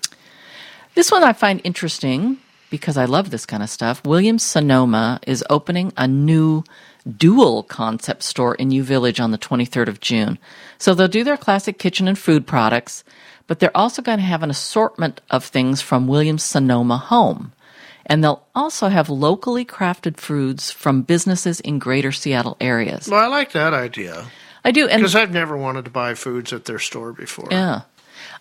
[0.94, 2.38] This one I find interesting
[2.70, 4.04] because I love this kind of stuff.
[4.04, 6.64] Williams Sonoma is opening a new
[7.16, 10.38] dual concept store in U Village on the 23rd of June.
[10.78, 13.04] So they'll do their classic kitchen and food products,
[13.46, 17.52] but they're also going to have an assortment of things from Williams Sonoma Home.
[18.04, 23.08] And they'll also have locally crafted foods from businesses in greater Seattle areas.
[23.08, 24.26] Well, I like that idea
[24.64, 24.88] I do.
[24.88, 27.48] And because I've never wanted to buy foods at their store before.
[27.50, 27.82] Yeah.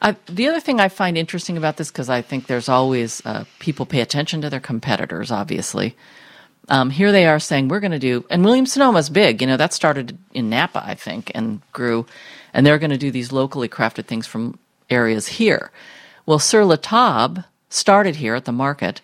[0.02, 3.46] I, the other thing I find interesting about this, because I think there's always uh,
[3.60, 5.96] people pay attention to their competitors, obviously.
[6.70, 9.58] Um, here they are saying, we're going to do, and Williams Sonoma's big, you know,
[9.58, 12.06] that started in Napa, I think, and grew,
[12.54, 15.72] and they're going to do these locally crafted things from areas here.
[16.26, 19.02] Well, Sur La Table started here at the market.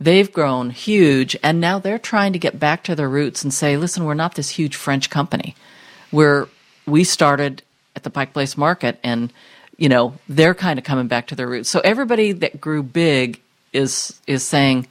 [0.00, 3.76] They've grown huge, and now they're trying to get back to their roots and say,
[3.76, 5.54] listen, we're not this huge French company.
[6.14, 6.48] We're,
[6.86, 7.62] we started
[7.96, 9.32] at the Pike Place Market, and
[9.76, 11.68] you know they're kind of coming back to their roots.
[11.68, 13.40] So everybody that grew big
[13.72, 14.86] is is saying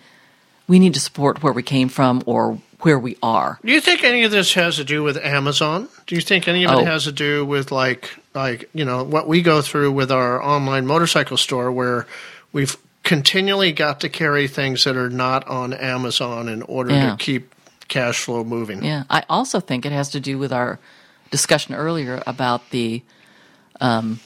[0.68, 3.60] we need to support where we came from or where we are.
[3.64, 5.88] Do you think any of this has to do with Amazon?
[6.06, 6.80] Do you think any of Oh.
[6.80, 10.44] it has to do with like like you know what we go through with our
[10.44, 12.06] online motorcycle store where
[12.52, 17.12] we've continually got to carry things that are not on Amazon in order Yeah.
[17.12, 17.54] to keep
[17.88, 18.84] cash flow moving?
[18.84, 20.80] Yeah, I also think it has to do with our
[21.34, 23.02] discussion earlier about the
[23.82, 24.20] um,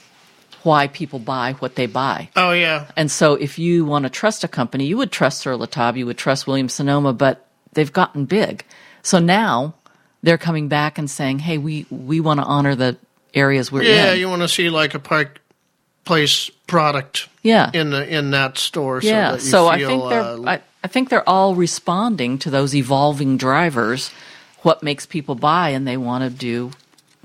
[0.63, 2.29] why people buy what they buy.
[2.35, 2.91] Oh yeah.
[2.97, 5.97] And so, if you want to trust a company, you would trust Sur La Table,
[5.99, 8.65] you would trust Williams Sonoma, but they've gotten big.
[9.03, 9.75] So now
[10.21, 12.97] they're coming back and saying, "Hey, we we want to honor the
[13.33, 15.39] areas we're Yeah, in." you want to see like a Pike
[16.03, 18.99] Place product yeah, in the in that store.
[19.01, 19.37] yeah.
[19.37, 22.37] So, that you So I feel, think they're uh, I, I think they're all responding
[22.39, 24.11] to those evolving drivers.
[24.63, 26.71] What makes people buy, and they want to do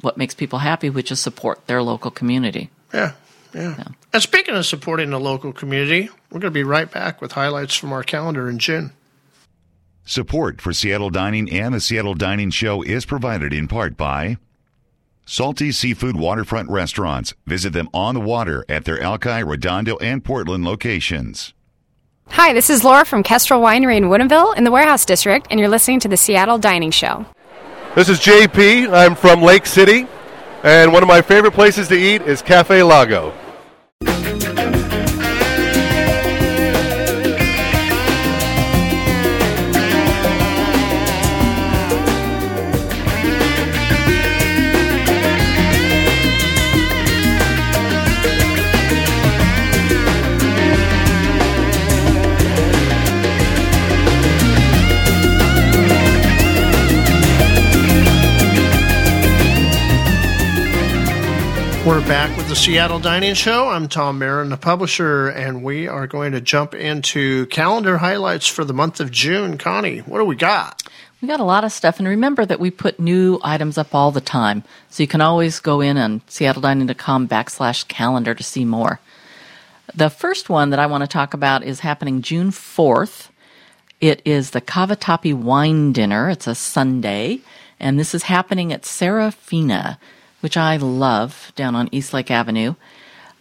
[0.03, 2.71] what makes people happy, which is support their local community.
[2.93, 3.13] Yeah,
[3.55, 3.85] yeah.
[4.13, 7.75] And speaking of supporting the local community, we're going to be right back with highlights
[7.75, 8.93] from our calendar in June.
[10.05, 14.37] Support for Seattle Dining and the Seattle Dining Show is provided in part by
[15.25, 17.35] Salty Seafood Waterfront Restaurants.
[17.47, 21.55] Visit them on the water at their Alki, Redondo, and Portland locations.
[22.29, 25.69] Hi, this is Laura from Kestrel Winery in Woodinville in the Warehouse District, and you're
[25.69, 27.25] listening to the Seattle Dining Show.
[27.95, 28.91] This is JP.
[28.91, 30.07] I'm from Lake City,
[30.63, 33.35] and one of my favorite places to eat is Cafe Lago.
[61.85, 63.69] We're back with the Seattle Dining Show.
[63.69, 68.65] I'm Tom Marin, the publisher, and we are going to jump into calendar highlights for
[68.65, 69.59] the month of June.
[69.59, 70.81] Connie, what do we got?
[71.21, 74.13] We got a lot of stuff, and remember that we put new items up all
[74.13, 79.01] the time, so you can always go in on seattledining.com backslash calendar to see more.
[79.93, 83.31] The first one that I want to talk about is happening June 4th.
[84.01, 86.31] It is the Cavatappi Wine Dinner.
[86.31, 87.41] It's a Sunday,
[87.81, 89.99] and this is happening at Serafina,
[90.43, 92.75] which I love down on East Lake Avenue.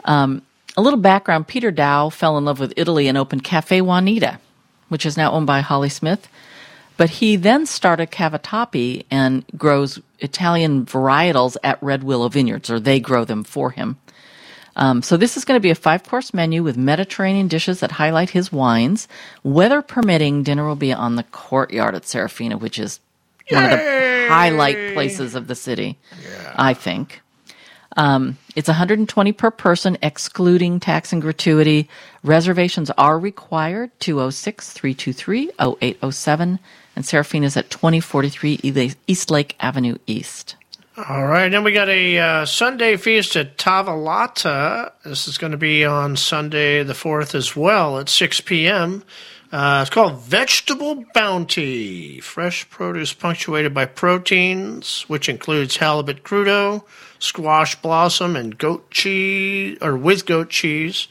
[0.06, 0.44] Um,
[0.78, 4.40] a little background Peter Dow fell in love with Italy and opened Cafe Juanita,
[4.88, 6.28] which is now owned by Holly Smith.
[6.98, 13.00] But he then started Cavatappi and grows Italian varietals at Red Willow Vineyards, or they
[13.00, 13.98] grow them for him.
[14.76, 17.94] Um, so this is going to be a five course menu with Mediterranean dishes that
[17.94, 19.08] highlight his wines.
[19.44, 23.00] Weather permitting, dinner will be on the courtyard at Serafina, which is
[23.52, 25.98] one of the highlight places of the city,
[26.56, 27.22] I think.
[27.98, 31.90] Um, it's 120 per person, excluding tax and gratuity.
[32.24, 36.60] Reservations are required 206 323 0807.
[36.96, 40.56] And Serafina's at 2043 Ela- East Lake Avenue East.
[40.98, 44.92] All right, then we got a uh, Sunday feast at Tavolata.
[45.04, 49.04] This is going to be on Sunday the 4th as well at 6 p.m.
[49.52, 52.22] Uh, it's called Vegetable Bounty.
[52.22, 56.84] Fresh produce punctuated by proteins, which includes halibut crudo,
[57.20, 61.10] squash blossom, and goat cheese, or with goat cheese,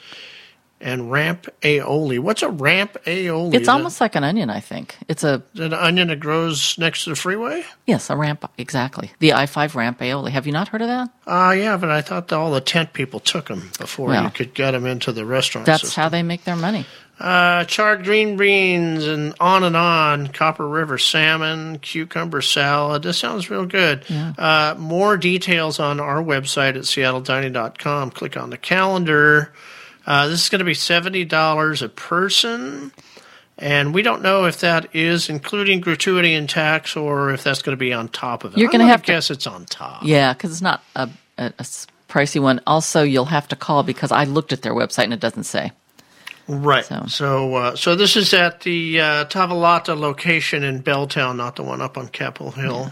[0.81, 2.19] and ramp aioli.
[2.19, 3.53] What's a ramp aioli?
[3.53, 4.97] It's almost like an onion, I think.
[5.09, 7.63] It's a is that an onion that grows next to the freeway?
[7.87, 9.11] yes, a ramp exactly.
[9.19, 10.31] The I five ramp aioli.
[10.31, 11.11] Have you not heard of that?
[11.27, 14.31] Uh, yeah, but I thought that all the tent people took them before Well, you
[14.31, 16.03] could get them into the restaurant That's system.
[16.05, 16.87] how they make their money.
[17.21, 20.27] Uh, charred green beans and on and on.
[20.29, 23.03] Copper River salmon, cucumber salad.
[23.03, 24.05] This sounds real good.
[24.11, 28.11] Uh, more details on our website at seattledining.com.
[28.13, 29.53] Click on the calendar.
[30.07, 32.91] Uh, this is going to be $70 a person.
[33.59, 37.77] And we don't know if that is including gratuity and tax or if that's going
[37.77, 38.59] to be on top of it.
[38.59, 40.03] You're gonna gonna have to- guess it's on top.
[40.05, 41.11] Yeah, because it's not a
[42.09, 42.63] pricey one.
[42.67, 45.73] Also, you'll have to call because I looked at their website and it doesn't say.
[46.53, 46.85] Right.
[46.85, 51.63] So- So, uh, so this is at the uh, Tavolata location in Belltown, not the
[51.63, 52.91] one up on Capitol Hill.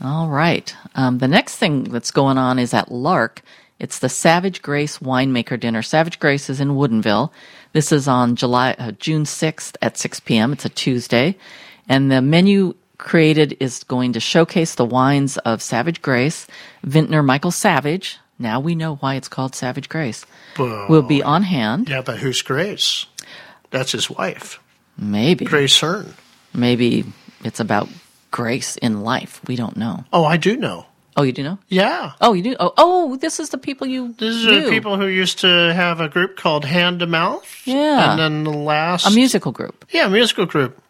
[0.00, 0.74] All right.
[0.94, 3.42] Um, the next thing that's going on is at Lark.
[3.80, 5.82] It's the Savage Grace Winemaker Dinner.
[5.82, 7.30] Savage Grace is in Woodinville.
[7.72, 10.52] This is on July uh, June sixth at six p.m.
[10.52, 11.36] It's a Tuesday,
[11.88, 16.46] and the menu created is going to showcase the wines of Savage Grace.
[16.86, 18.18] Vintner Michael Savage.
[18.38, 20.26] Now we know why it's called Savage Grace.
[20.58, 21.88] Will be on hand.
[21.88, 23.06] Yeah, but who's Grace?
[23.70, 24.60] That's his wife,
[24.96, 25.44] Maybe.
[25.44, 26.14] Grace Hearn.
[26.52, 27.04] Maybe
[27.42, 27.88] it's about
[28.30, 29.40] grace in life.
[29.48, 30.04] We don't know.
[30.12, 30.86] Oh, I do know.
[31.16, 31.58] Oh, you do know?
[31.68, 32.12] Yeah.
[32.20, 32.56] Oh, you do.
[32.58, 34.14] Oh, oh, this is the people you.
[34.18, 34.62] These knew.
[34.62, 37.62] the people who used to have a group called Hand to Mouth.
[37.64, 38.10] Yeah.
[38.10, 39.06] And then the last.
[39.06, 39.84] A musical group.
[39.90, 40.80] Yeah, musical group.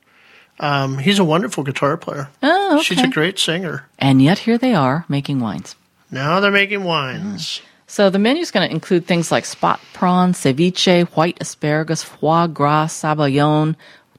[0.61, 2.30] Um, he's a wonderful guitar player.
[2.42, 2.82] Oh, okay.
[2.82, 3.86] She's a great singer.
[3.99, 5.74] And yet here they are making wines.
[6.14, 7.60] Now they're making wines.
[7.88, 12.46] So the menu is going to include things like spot prawn, ceviche, white asparagus, foie
[12.46, 13.74] gras, sabayon,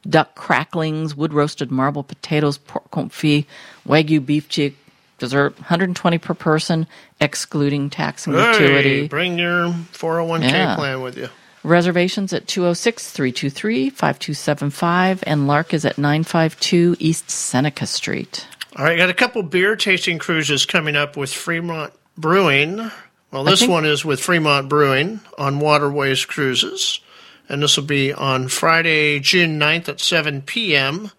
[0.08, 3.46] duck cracklings, wood roasted marble potatoes, pork confit,
[3.88, 4.78] wagyu beef cheek,
[5.20, 6.86] dessert, 120 per person,
[7.22, 9.08] excluding tax and Hey, gratuity.
[9.08, 10.76] bring your 401k Yeah.
[10.76, 11.30] plan with you.
[11.64, 18.46] Reservations at 206 323 5275, and Lark is at 952 East Seneca Street.
[18.78, 22.92] All right, got a couple beer tasting cruises coming up with Fremont Brewing.
[23.32, 27.00] Well, this think- one is with Fremont Brewing on Waterways Cruises,
[27.48, 31.12] and this will be on Friday, June 9th at 7 p.m.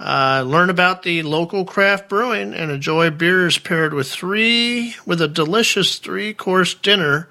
[0.00, 5.28] Uh, learn about the local craft brewing and enjoy beers paired with three with a
[5.28, 7.28] delicious three-course dinner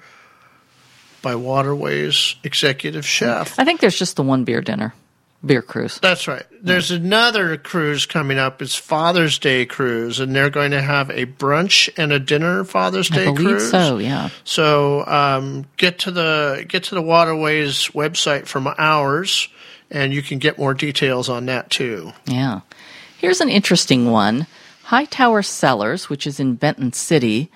[1.20, 3.58] by Waterways executive chef.
[3.58, 4.94] I think there's just the one beer dinner,
[5.44, 5.98] beer cruise.
[6.00, 6.44] That's right.
[6.60, 8.62] There's another cruise coming up.
[8.62, 13.10] It's Father's Day cruise, and they're going to have a brunch and a dinner Father's
[13.10, 13.70] I Day believe cruise.
[13.70, 14.30] so, yeah.
[14.44, 19.48] So um, get to the get to the Waterways website from ours,
[19.90, 22.12] and you can get more details on that too.
[22.26, 22.60] Yeah.
[23.18, 24.46] Here's an interesting one.
[24.84, 27.50] Hightower Cellars, which is in Benton City,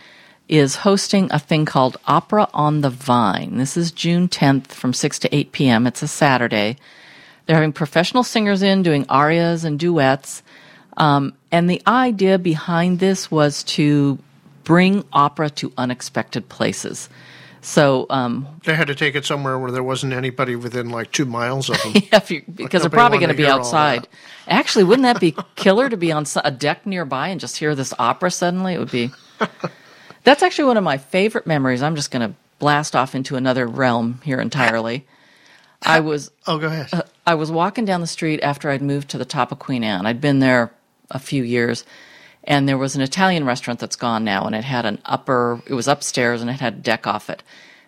[0.49, 3.57] is hosting a thing called Opera on the Vine.
[3.59, 5.87] This is June 10th from 6 to 8 p.m.
[5.87, 6.77] It's a Saturday.
[7.47, 10.43] They're having professional singers in doing arias and duets.
[10.97, 14.19] Um, and the idea behind this was to
[14.65, 17.09] bring opera to unexpected places.
[17.61, 21.25] So, um, They had to take it somewhere where there wasn't anybody within like two
[21.25, 21.95] miles of them.
[22.13, 24.07] Yeah, you, because they're probably going to be outside.
[24.47, 27.93] Actually, wouldn't that be killer to be on a deck nearby and just hear this
[27.99, 28.75] opera suddenly?
[28.75, 29.11] It would be.
[30.25, 31.83] That's actually one of my favorite memories.
[31.83, 35.05] I'm just going to blast off into another realm here entirely.
[35.83, 36.89] I was oh, go ahead.
[36.93, 39.85] Uh, I was walking down the street after I'd moved to the top of Queen
[39.85, 40.07] Anne.
[40.07, 40.73] I'd been there
[41.11, 41.85] a few years,
[42.45, 45.61] and there was an Italian restaurant that's gone now, and it had an upper.
[45.67, 47.43] It was upstairs, and it had a deck off it.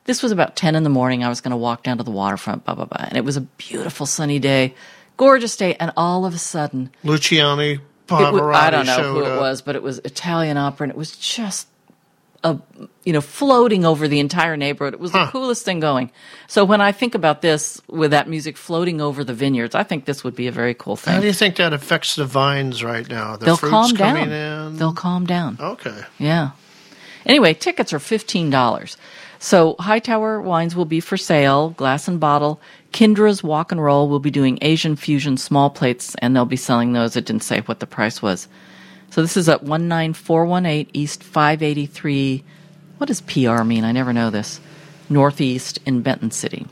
[0.05, 1.25] This was about ten in the morning.
[1.25, 3.37] I was going to walk down to the waterfront, blah blah blah, and it was
[3.37, 4.75] a beautiful sunny day,
[5.17, 9.41] gorgeous day, and all of a sudden, Luciano Pavarotti I don't know who it up.
[9.41, 11.69] was, but it was Italian opera, and it was just
[12.45, 12.57] a
[13.05, 14.95] you know floating over the entire neighborhood.
[14.95, 16.11] It was the coolest thing going.
[16.47, 20.05] So when I think about this with that music floating over the vineyards, I think
[20.05, 21.15] this would be a very cool thing.
[21.15, 23.37] How do you think that affects the vines right now?
[23.37, 24.69] The They'll fruits calm coming down.
[24.73, 24.77] in.
[24.77, 25.57] They'll calm down.
[25.61, 26.03] okay.
[26.19, 26.51] Yeah.
[27.27, 28.97] Anyway, tickets are fifteen dollars.
[29.41, 32.61] So Hightower wines will be for sale, glass and bottle.
[32.93, 36.93] Kindra's Walk and Roll will be doing Asian fusion small plates, and they'll be selling
[36.93, 37.17] those.
[37.17, 38.49] It didn't say what the price was.
[39.11, 42.45] So this is at one nine four one eight East five eighty three.
[42.99, 43.85] What does PR mean?
[43.85, 44.61] I never know this.
[45.09, 46.67] Northeast in Benton City.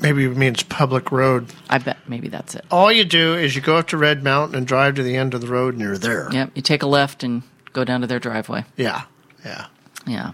[0.00, 1.52] Maybe it means public road.
[1.70, 2.64] I bet maybe that's it.
[2.70, 5.34] All you do is you go up to Red Mountain and drive to the end
[5.34, 6.30] of the road, and you're there.
[6.32, 6.50] Yep.
[6.54, 8.64] You take a left and go down to their driveway.
[8.76, 9.02] Yeah.
[9.44, 9.66] Yeah.
[10.06, 10.32] Yeah.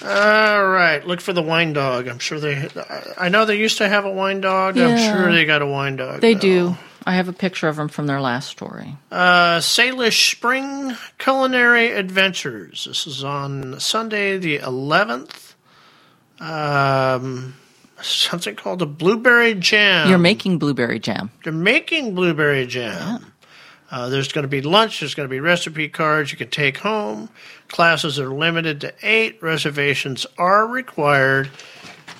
[0.00, 2.06] All right, look for the wine dog.
[2.06, 2.68] I'm sure they.
[3.18, 4.78] I know they used to have a wine dog.
[4.78, 6.20] I'm sure they got a wine dog.
[6.20, 6.40] They now.
[6.40, 6.76] do.
[7.08, 8.94] I have a picture of them from their last story.
[9.10, 12.84] Uh, Salish Spring Culinary Adventures.
[12.84, 15.54] This is on Sunday the 11th.
[16.38, 17.56] Um,
[18.02, 20.10] something called a blueberry jam.
[20.10, 21.30] You're making blueberry jam.
[21.46, 23.32] You're making blueberry jam.
[23.90, 25.00] Uh, there's going to be lunch.
[25.00, 27.30] There's going to be recipe cards you can take home.
[27.68, 29.42] Classes are limited to eight.
[29.42, 31.48] Reservations are required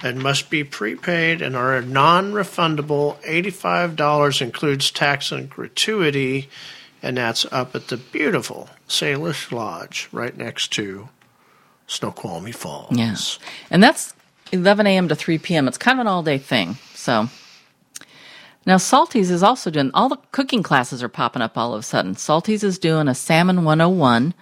[0.02, 3.16] and must be prepaid and are non-refundable.
[3.24, 6.48] Eighty-five dollars includes tax and gratuity,
[7.02, 11.08] and that's up at the beautiful Salish Lodge, right next to
[11.86, 12.96] Snoqualmie Falls.
[12.96, 13.38] Yes.
[13.70, 14.14] And that's
[14.52, 15.08] 11 a.m.
[15.08, 15.68] to 3 p.m.
[15.68, 16.76] It's kind of an all day thing.
[16.94, 17.28] So
[18.66, 21.82] now Salty's is also doing all the cooking classes are popping up all of a
[21.82, 22.14] sudden.
[22.16, 24.34] Salty's is doing a Salmon 101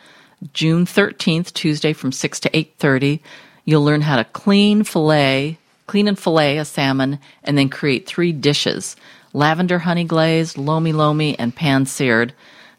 [0.53, 3.21] June 13th, Tuesday from 6 to 8:30.
[3.67, 5.59] You'll learn how to clean fillet,
[5.89, 8.95] clean and fillet a salmon and then create three dishes.
[9.33, 12.33] Lavender honey glazed, lomi lomi and pan seared.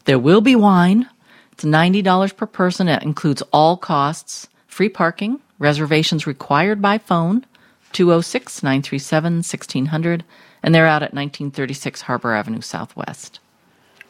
[0.06, 1.06] There will be wine.
[1.52, 2.88] It's $90 per person.
[2.88, 7.44] It includes all costs, free parking, reservations required by phone,
[7.92, 10.24] 206 937 1600,
[10.62, 13.40] and they're out at 1936 Harbor Avenue Southwest.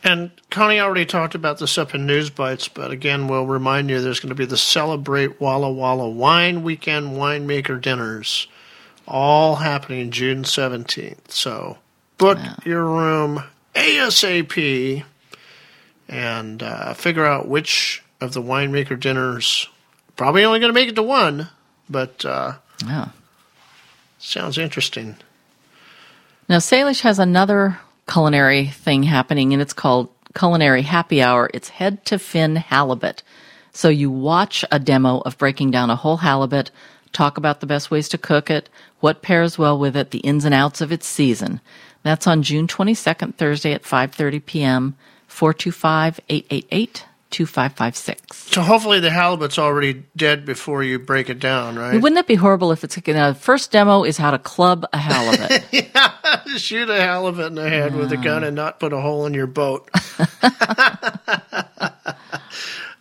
[0.04, 4.20] And Connie already talked about this up in Newsbytes, but again, we'll remind you there's
[4.20, 8.46] going to be the Celebrate Walla Walla Wine Weekend Winemaker Dinners,
[9.08, 11.30] all happening June 17th.
[11.30, 11.78] So
[12.16, 13.42] book your room
[13.74, 15.02] ASAP
[16.08, 19.68] and uh, figure out which of the winemaker dinners.
[20.16, 21.48] Probably only going to make it to one,
[21.88, 22.54] but uh,
[22.86, 23.08] Yeah.
[24.18, 25.16] sounds interesting.
[26.48, 27.78] Now, Salish has another
[28.08, 31.50] culinary thing happening, and it's called Culinary Happy Hour.
[31.52, 33.22] It's head to fin halibut.
[33.72, 36.70] So you watch a demo of breaking down a whole halibut,
[37.12, 38.68] talk about the best ways to cook it,
[39.00, 41.60] what pairs well with it, the ins and outs of its season.
[42.02, 44.96] That's on June 22nd, Thursday at 5:30 p.m.
[47.30, 48.32] 425-888-2556.
[48.52, 52.00] So hopefully the halibut's already dead before you break it down, right?
[52.00, 54.86] Wouldn't it be horrible if it's you know, the first demo is how to club
[54.92, 55.64] a halibut?
[55.72, 59.26] yeah, shoot a halibut in the head with a gun and not put a hole
[59.26, 59.88] in your boat.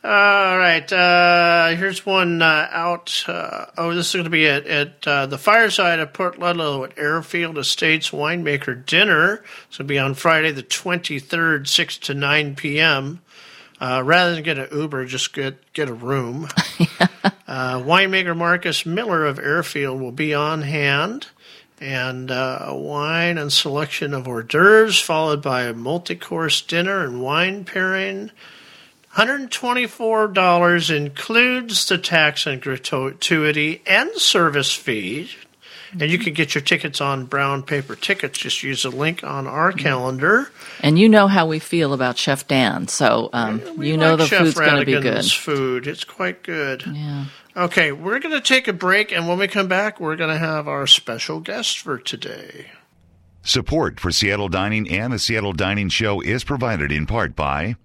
[0.03, 3.25] All right, uh, here's one uh, out.
[3.28, 6.86] Uh, oh, this is going to be at, at uh, the fireside at Port Ludlow
[6.86, 9.43] at Airfield Estates Winemaker Dinner.
[9.67, 13.21] It's going to be on Friday the 23rd, 6 to 9 p.m.
[13.80, 16.45] Uh, rather than get an Uber, just get get a room.
[17.47, 21.28] uh, winemaker Marcus Miller of Airfield will be on hand,
[21.80, 27.21] and uh, a wine and selection of hors d'oeuvres, followed by a multi-course dinner and
[27.21, 28.32] wine pairing.
[29.15, 35.32] $124 includes the tax and gratuity and service fee.
[35.91, 38.38] And you can get your tickets on brown paper tickets.
[38.38, 40.51] Just use a link on our calendar.
[40.81, 44.25] and you know how we feel about Chef Dan, so um, We you know the
[44.27, 45.25] Chef food's going to be good.
[45.25, 45.88] Food.
[45.88, 46.83] It's quite good.
[46.85, 47.25] Yeah.
[47.55, 50.38] Okay, we're going to take a break, and when we come back, we're going to
[50.38, 52.67] have our special guest for today.
[53.41, 57.77] Support for Seattle Dining and the Seattle Dining Show is provided in part by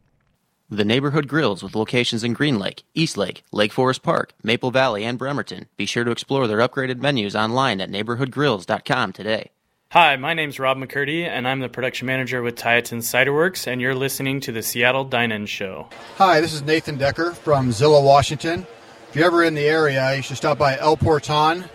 [0.72, 5.04] The Neighborhood Grills with locations in Green Lake, East Lake, Lake Forest Park, Maple Valley,
[5.04, 5.66] and Bremerton.
[5.76, 9.50] Be sure to explore their upgraded menus online at neighborhoodgrills.com today.
[9.90, 13.94] Hi, my name's Rob McCurdy, and I'm the production manager with Tieton Ciderworks, and you're
[13.94, 15.90] listening to the Seattle Dine-In Show.
[16.16, 18.66] Hi, this is Nathan Decker from Zillah, Washington.
[19.10, 21.66] If you're ever in the area, you should stop by El Porton,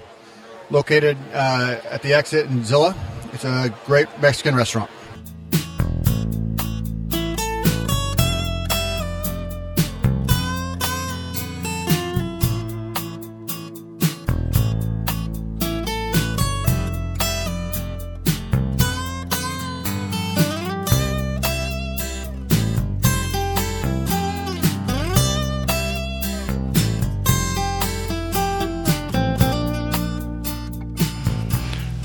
[0.72, 2.96] located uh, at the exit in Zillah.
[3.32, 4.90] It's a great Mexican restaurant.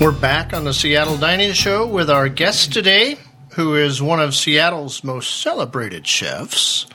[0.03, 3.15] We're back on the Seattle Dining Show with our guest today,
[3.51, 6.87] who is one of Seattle's most celebrated chefs.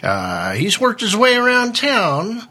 [0.00, 2.42] Uh, he's worked his way around town,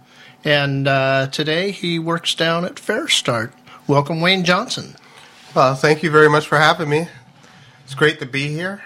[0.43, 3.53] and uh, today he works down at FareStart.
[3.87, 4.97] Welcome, Wayne Johnson.
[5.55, 7.07] Well, thank you very much for having me.
[7.85, 8.83] It's great to be here.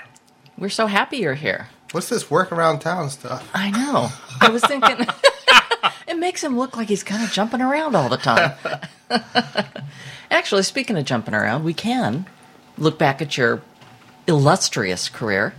[0.59, 1.69] We're so happy you're here.
[1.91, 3.49] What's this work around town stuff?
[3.51, 4.09] I know.
[4.41, 5.07] I was thinking
[6.09, 8.53] it makes him look like he's kind of jumping around all the time.
[10.31, 12.25] Actually, speaking of jumping around, we can
[12.77, 13.61] look back at your
[14.27, 15.53] illustrious career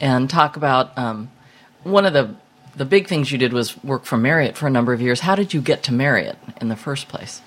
[0.00, 1.30] and talk about um,
[1.82, 2.34] one of the
[2.76, 5.20] the big things you did was work for Marriott for a number of years.
[5.20, 7.40] How did you get to Marriott in the first place?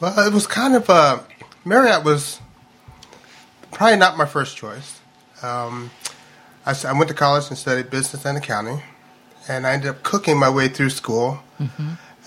[0.00, 1.20] Well, it was kind of uh,
[1.64, 2.40] Marriott was
[3.70, 4.98] probably not my first choice.
[5.40, 5.92] Um,
[6.66, 8.82] I, s- I went to college and studied business and accounting,
[9.48, 11.40] and I ended up cooking my way through school.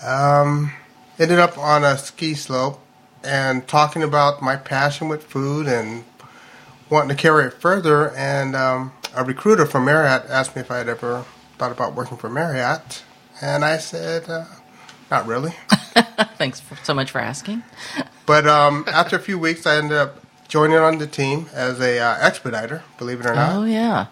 [0.04, 0.72] Um,
[1.18, 2.80] ended up on a ski slope
[3.22, 6.04] and talking about my passion with food and
[6.90, 8.10] wanting to carry it further.
[8.16, 11.24] And um, a recruiter from Marriott asked me if I had ever
[11.58, 13.04] thought about working for Marriott,
[13.40, 14.44] and I said, uh,
[15.10, 15.54] "Not really."
[16.36, 17.62] Thanks for, so much for asking.
[18.26, 21.98] But um, after a few weeks, I ended up joining on the team as a
[21.98, 24.06] uh, expediter, believe it or not, Oh yeah.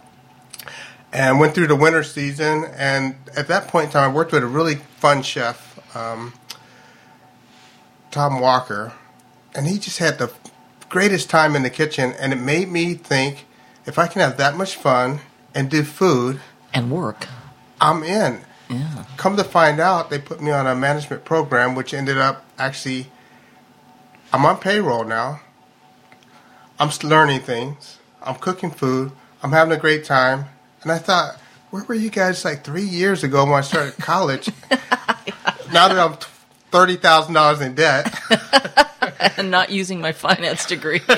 [1.12, 2.64] And went through the winter season.
[2.76, 6.32] And at that point in time, I worked with a really fun chef, um,
[8.10, 8.92] Tom Walker,
[9.54, 10.32] and he just had the
[10.88, 12.12] greatest time in the kitchen.
[12.18, 13.46] And it made me think,
[13.86, 15.20] if I can have that much fun
[15.54, 16.40] and do food
[16.72, 17.26] and work,
[17.80, 18.40] I'm in.
[18.68, 19.04] Yeah.
[19.16, 23.08] Come to find out, they put me on a management program, which ended up actually,
[24.32, 25.40] I'm on payroll now.
[26.78, 27.98] I'm learning things.
[28.22, 29.12] I'm cooking food.
[29.42, 30.46] I'm having a great time.
[30.82, 31.36] And I thought,
[31.70, 34.48] where were you guys like three years ago when I started college?
[35.72, 36.16] now that I'm
[36.70, 38.12] thirty thousand dollars in debt,
[39.36, 41.00] and not using my finance degree.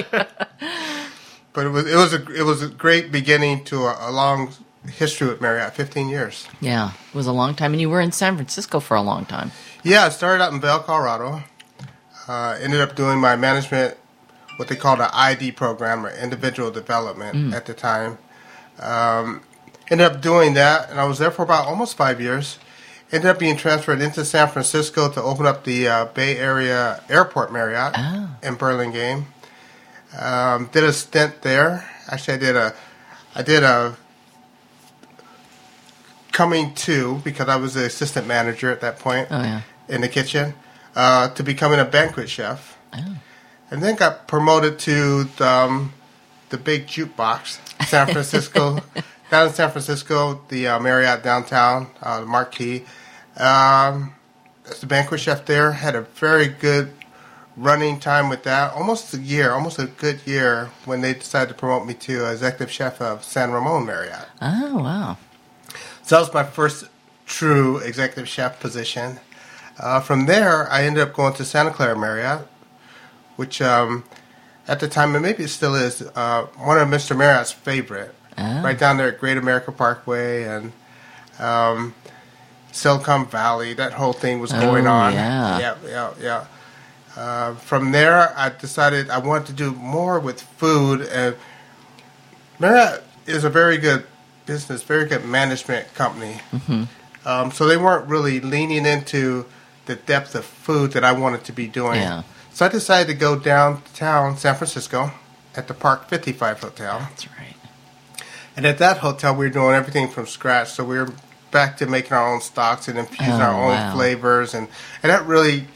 [1.53, 4.53] but it was it was a it was a great beginning to a, a long
[4.91, 6.47] history with Marriott, fifteen years.
[6.61, 9.25] yeah, it was a long time, and you were in San Francisco for a long
[9.25, 9.53] time.
[9.85, 11.43] Yeah, I started out in Vail, Colorado.
[12.29, 13.97] Uh, ended up doing my management,
[14.57, 17.53] what they called an ID program or individual development Mm.
[17.53, 18.17] at the time.
[18.79, 19.43] Um,
[19.91, 22.59] ended up doing that, and I was there for about almost five years.
[23.11, 27.53] Ended up being transferred into San Francisco to open up the uh, Bay Area Airport
[27.53, 27.95] Marriott
[28.43, 29.27] in Burlingame.
[30.19, 31.89] Um, did a stint there.
[32.09, 32.75] Actually, I did a,
[33.35, 33.97] I did a
[36.33, 39.63] coming to because I was the assistant manager at that point Oh yeah.
[39.89, 40.55] in the kitchen
[40.97, 42.79] uh, to becoming a banquet chef.
[43.71, 45.93] And then got promoted to the, um,
[46.51, 48.81] the big jukebox, San Francisco,
[49.33, 52.85] down in San Francisco, the uh, Marriott downtown, uh, the Marquis.
[53.39, 54.15] Um,
[54.69, 56.93] as the banquet chef there, had a very good
[57.57, 58.75] running time with that.
[58.75, 62.71] Almost a year, almost a good year when they decided to promote me to executive
[62.71, 64.29] chef of San Ramon Marriott.
[64.43, 65.17] Oh wow.
[66.03, 66.85] So that was my first
[67.25, 69.19] true executive chef position.
[69.79, 72.47] Uh, from there, I ended up going to Santa Clara Marriott,
[73.37, 74.05] which um,
[74.69, 77.17] at the time, and maybe it still is, uh, one of Mr.
[77.17, 78.15] Marriott's favorite.
[78.39, 78.63] Ah.
[78.65, 80.73] Right down there at Great America Parkway and
[81.39, 81.95] um,
[82.73, 83.75] Silicon Valley.
[83.75, 85.13] That whole thing was going Oh, on.
[85.15, 85.59] yeah.
[85.59, 86.11] yeah, yeah.
[86.21, 86.45] yeah.
[87.15, 91.37] Uh, from there, I decided I wanted to do more with food, and
[92.59, 94.05] Marriott is a very good
[94.47, 96.41] business, very good management company.
[96.67, 96.85] hmm
[97.25, 99.45] Um, so they weren't really leaning into
[99.87, 102.01] the depth of food that I wanted to be doing.
[102.01, 102.23] Yeah.
[102.53, 105.13] So I decided to go downtown San Francisco
[105.55, 106.99] at the Park 55 Hotel.
[106.99, 107.55] That's right.
[108.57, 110.71] And at that hotel, we were doing everything from scratch.
[110.73, 111.13] So we were
[111.51, 113.95] back to making our own stocks and infusing Oh, our own wow.
[113.95, 114.55] flavors.
[114.55, 114.69] And,
[115.03, 115.67] and that really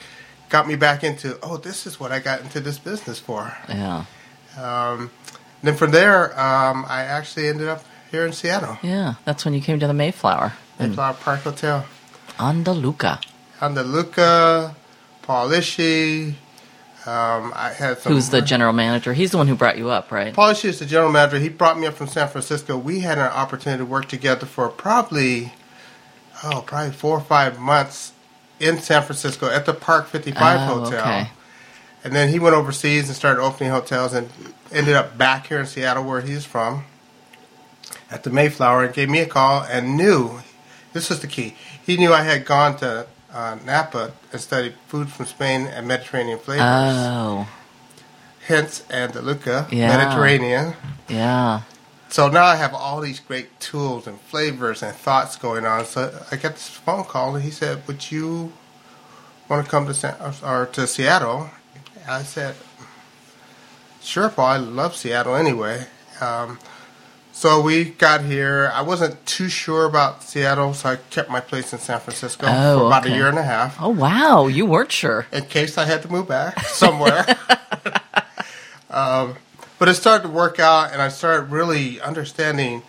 [0.48, 3.54] got me back into, oh, this is what I got into this business for.
[3.68, 4.04] Yeah.
[4.58, 5.10] Um,
[5.62, 9.14] then from there, um, I actually ended up here in Seattle, Yeah.
[9.24, 10.52] That's when you came to the Mayflower.
[10.78, 11.84] in Mayflower Park Hotel.
[12.38, 13.18] Andaluca.
[13.60, 14.74] Andaluca,
[15.22, 16.34] Paul Ishii.
[17.06, 18.12] Um, I had some.
[18.12, 19.12] Who's the general manager?
[19.12, 20.34] He's the one who brought you up, right?
[20.34, 21.38] Paul Ishii is the general manager.
[21.38, 22.76] He brought me up from San Francisco.
[22.76, 25.52] We had an opportunity to work together for probably,
[26.42, 28.12] oh, probably four or five months
[28.58, 30.98] in San Francisco at the Park 55 Oh, Hotel.
[31.00, 31.30] okay.
[32.02, 34.28] And then he went overseas and started opening hotels and
[34.72, 36.84] ended up back here in Seattle where he's from
[38.10, 40.40] at the Mayflower and gave me a call and knew
[40.92, 41.54] this was the key.
[41.84, 43.06] He knew I had gone to
[43.36, 46.64] uh, Napa and studied food from Spain and Mediterranean flavors.
[46.66, 47.46] Oh.
[48.46, 49.94] Hence Andaluca, Yeah.
[49.96, 50.74] Mediterranean.
[51.08, 51.62] Yeah.
[52.08, 55.84] So now I have all these great tools and flavors and thoughts going on.
[55.84, 58.52] So I got this phone call and he said, "Would you
[59.48, 61.50] want to come to San, or to Seattle?"
[62.08, 62.54] I said,
[64.00, 64.46] "Sure, Paul.
[64.46, 65.86] I love Seattle anyway."
[66.20, 66.58] Um,
[67.36, 68.70] so we got here.
[68.72, 72.78] I wasn't too sure about Seattle, so I kept my place in San Francisco Oh,
[72.80, 73.12] for about okay.
[73.12, 75.26] a year and a half Oh wow, you weren't sure.
[75.32, 77.26] in case I had to move back somewhere.
[78.90, 79.34] um,
[79.78, 82.82] but it started to work out, and I started really understanding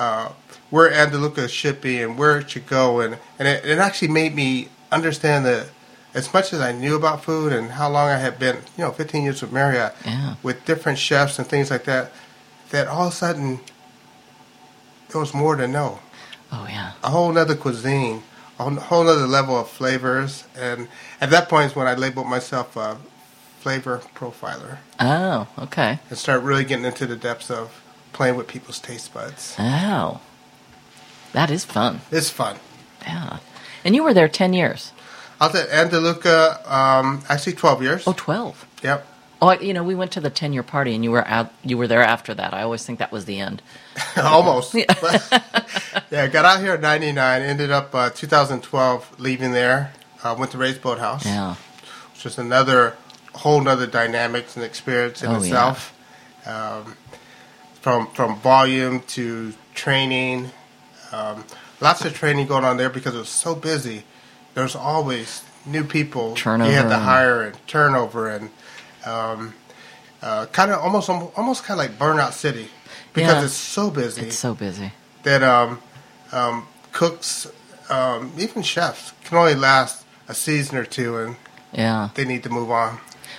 [0.00, 0.32] uh,
[0.70, 4.34] where Andaluca should be and where it should go, and, and it, it actually made
[4.34, 5.68] me understand that
[6.14, 8.90] as much as I knew about food and how long I had been, you know,
[8.90, 10.34] 15 years with Marriott, Yeah.
[10.42, 12.10] with different chefs and things like that,
[12.70, 13.60] that all of a sudden
[15.20, 15.98] was more to know.
[16.50, 16.92] Oh yeah.
[17.02, 18.22] a whole nother cuisine,
[18.58, 20.44] a whole- nother level of flavors.
[20.56, 20.88] And
[21.20, 22.98] at that point is when I labeled myself a
[23.60, 25.98] flavor profiler Oh, okay.
[26.10, 27.80] and start really getting into the depths of
[28.12, 29.54] playing with people's taste buds.
[29.58, 30.20] Oh,
[31.32, 32.00] that is fun.
[32.10, 32.56] It's fun.
[33.02, 33.38] Yeah.
[33.84, 34.92] And you were there 10 years.
[35.40, 38.04] I was at Andaluca, um, actually 12 years.
[38.06, 38.66] Oh, 12.
[38.82, 39.06] Yep.
[39.44, 41.76] Oh, you know, we went to the 10 year party and you were out, you
[41.76, 42.54] were there after that.
[42.54, 43.60] I always think that was the end.
[44.16, 44.72] Almost.
[44.74, 44.84] yeah,
[46.12, 50.58] I got out here in 99, ended up uh, 2012 leaving there, uh, went to
[50.58, 51.26] Ray's Boathouse.
[51.26, 51.56] Yeah.
[52.14, 52.96] Which was another
[53.34, 55.38] whole nother dynamics and experience in Oh, yeah.
[55.40, 55.98] itself.
[56.46, 56.96] Um,
[57.80, 60.50] from from volume to training,
[61.10, 61.44] um,
[61.80, 64.04] lots of training going on there because it was so busy.
[64.54, 68.50] There's always new people Turnover you had to hire and turnover and
[69.06, 69.54] um,
[70.22, 72.68] uh, kind of almost almost kind of like Burnout City
[73.12, 73.44] because Yeah.
[73.44, 74.92] it's so busy It's so busy.
[75.24, 75.80] that um,
[76.32, 77.46] um, cooks,
[77.90, 81.36] um, even chefs, can only last a season or two, and
[81.72, 82.08] Yeah.
[82.14, 82.98] they need to move on.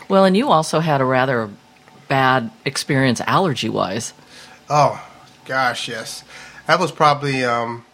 [0.09, 1.49] Well, and you also had a rather
[2.09, 4.13] bad experience allergy wise.
[4.69, 5.01] Oh,
[5.45, 6.23] gosh, yes,
[6.67, 7.43] that was probably.
[7.45, 7.85] Um,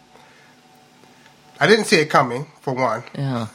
[1.60, 3.04] I didn't see it coming for one.
[3.14, 3.46] Yeah.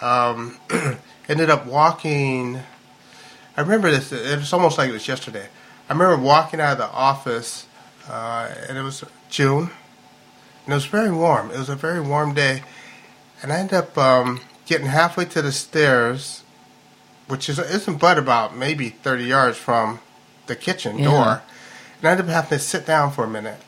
[0.00, 0.58] Um,
[1.28, 2.60] ended up walking.
[3.56, 4.12] I remember this.
[4.12, 5.48] It was almost like it was yesterday.
[5.88, 7.66] I remember walking out of the office,
[8.08, 9.70] uh, and it was June,
[10.64, 11.50] and it was very warm.
[11.50, 12.62] It was a very warm day,
[13.42, 16.42] and I ended up um, getting halfway to the stairs,
[17.28, 20.00] which is isn't but about maybe thirty yards from
[20.48, 21.04] the kitchen Yeah.
[21.04, 21.42] door,
[22.00, 23.60] and I ended up having to sit down for a minute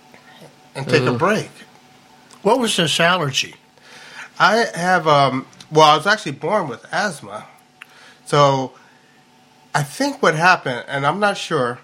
[0.74, 1.51] and take a break.
[2.43, 3.55] What was this allergy?
[4.39, 7.47] I have um well, I was actually born with asthma.
[8.26, 8.72] So
[9.75, 11.79] I think what happened, and I'm not sure,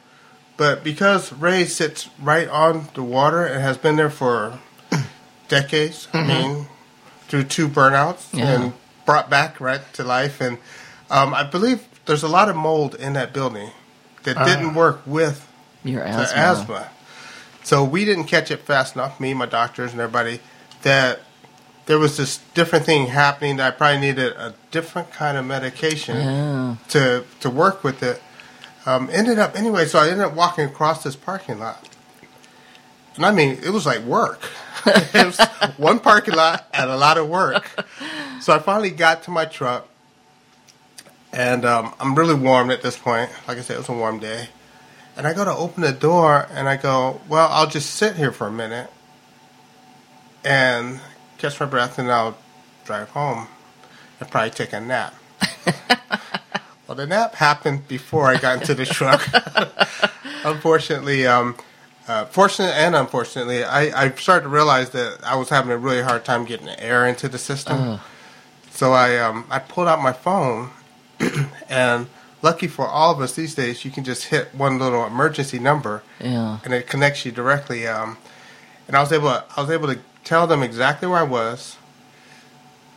[0.56, 4.58] but because Ray sits right on the water and has been there for
[5.48, 6.26] decades, I Mhm.
[6.26, 6.66] mean,
[7.28, 8.46] through two burnouts Yeah.
[8.46, 8.72] and
[9.06, 10.58] brought back right to life, and
[11.10, 13.70] um, I believe there's a lot of mold in that building
[14.24, 14.44] that Ah.
[14.44, 15.46] didn't work with
[15.84, 16.38] Your the asthma.
[16.40, 16.86] asthma.
[17.62, 20.40] So we didn't catch it fast enough, me, my doctors, and everybody,
[20.82, 21.20] that
[21.86, 26.16] there was this different thing happening that I probably needed a different kind of medication
[26.16, 26.76] Yeah.
[26.88, 28.22] to to work with it.
[28.86, 31.88] Um, ended up anyway, so I ended up walking across this parking lot,
[33.16, 34.40] and I mean it was like work.
[34.86, 35.40] it was
[35.78, 37.70] one parking lot and a lot of work.
[38.40, 39.88] So I finally got to my truck,
[41.32, 43.30] and um, I'm really warm at this point.
[43.48, 44.48] Like I said, it was a warm day.
[45.16, 48.32] And I go to open the door and I go, well, I'll just sit here
[48.32, 48.90] for a minute
[50.44, 50.98] and
[51.38, 52.36] catch my breath and I'll
[52.84, 53.46] drive home
[54.20, 55.14] and probably take a nap.
[56.86, 59.22] well, the nap happened before I got into the truck.
[60.44, 61.56] unfortunately, um,
[62.06, 66.02] uh, fortunate and unfortunately, I, I started to realize that I was having a really
[66.02, 67.76] hard time getting air into the system.
[67.80, 68.00] Ugh.
[68.70, 70.70] So I um, I pulled out my phone,
[71.68, 72.08] and
[72.42, 76.02] lucky for all of us these days, you can just hit one little emergency number,
[76.20, 76.58] Yeah.
[76.64, 77.86] and it connects you directly.
[77.86, 78.18] Um,
[78.88, 81.76] and I was able I was able to tell them exactly where I was,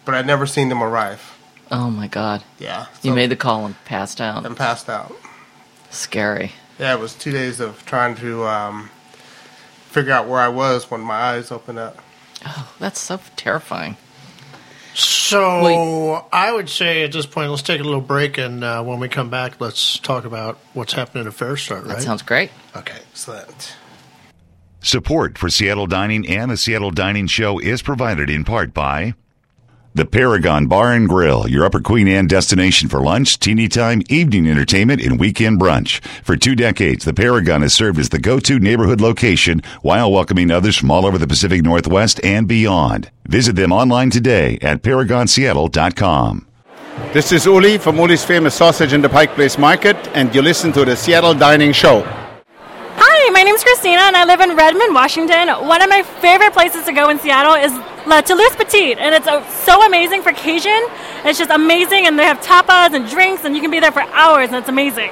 [0.06, 1.34] but I'd never seen them arrive.
[1.70, 2.44] Oh my God.
[2.60, 4.46] Yeah, You made the call and passed out.
[4.46, 5.14] and passed out.
[5.90, 6.54] Scary.
[6.80, 8.90] Yeah, it was two days of trying to um,
[9.90, 11.98] figure out where I was when my eyes opened up.
[12.46, 13.98] Oh, that's so terrifying.
[14.94, 19.00] So I would say at this point, let's take a little break, and uh, when
[19.00, 21.80] we come back, let's talk about what's happening at FareStart.
[21.86, 21.88] Right?
[21.98, 22.50] That sounds great.
[22.76, 22.98] Okay.
[23.12, 23.76] Excellent.
[24.88, 29.16] Support for Seattle Dining and the Seattle Dining Show is provided in part by
[29.94, 34.48] the Paragon Bar and Grill, your Upper Queen Anne destination for lunch, teeny time, evening
[34.48, 36.00] entertainment, and weekend brunch.
[36.24, 40.78] For two decades, the Paragon has served as the go-to neighborhood location while welcoming others
[40.78, 43.12] from all over the Pacific Northwest and beyond.
[43.28, 46.48] Visit them online today at paragonseattle.com.
[47.12, 50.72] This is Uli from Uli's Famous Sausage in the Pike Place Market, and you listen
[50.72, 52.27] to the Seattle Dining Show.
[53.38, 55.50] Hi, name is Christina and I live in Redmond, Washington.
[55.68, 57.72] One of my favorite places to go in Seattle is
[58.08, 60.88] La Toulouse Petit, and it's uh, so amazing for Cajun.
[61.24, 64.02] It's just amazing, and they have tapas and drinks, and you can be there for
[64.02, 65.12] hours, and it's amazing.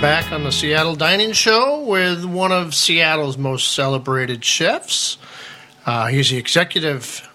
[0.00, 5.18] Back on the Seattle Dining Show with one of Seattle's most celebrated chefs.
[5.84, 7.28] Uh, he's the executive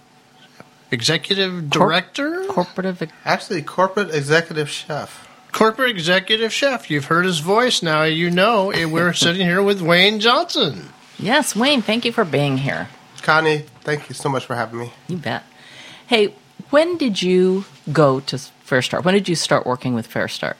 [0.90, 5.28] executive director, corporate, actually corporate executive chef.
[5.52, 6.90] corporate executive chef.
[6.90, 8.02] You've heard his voice now.
[8.04, 10.90] You know we're sitting here with Wayne Johnson.
[11.20, 12.90] Yes, Wayne, thank you for being here.
[13.22, 14.92] Connie, thank you so much for having me.
[15.08, 15.44] You bet.
[16.08, 16.34] Hey,
[16.72, 19.04] when did you go to FareStart?
[19.04, 20.56] When did you start working with FareStart?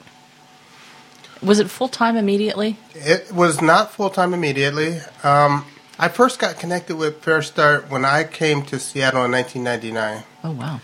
[1.42, 2.78] Was it full time immediately?
[2.94, 4.98] It was not full time immediately.
[5.22, 5.64] Um,
[5.98, 10.24] I first got connected with FareStart when I came to Seattle in 1999.
[10.44, 10.80] Oh wow!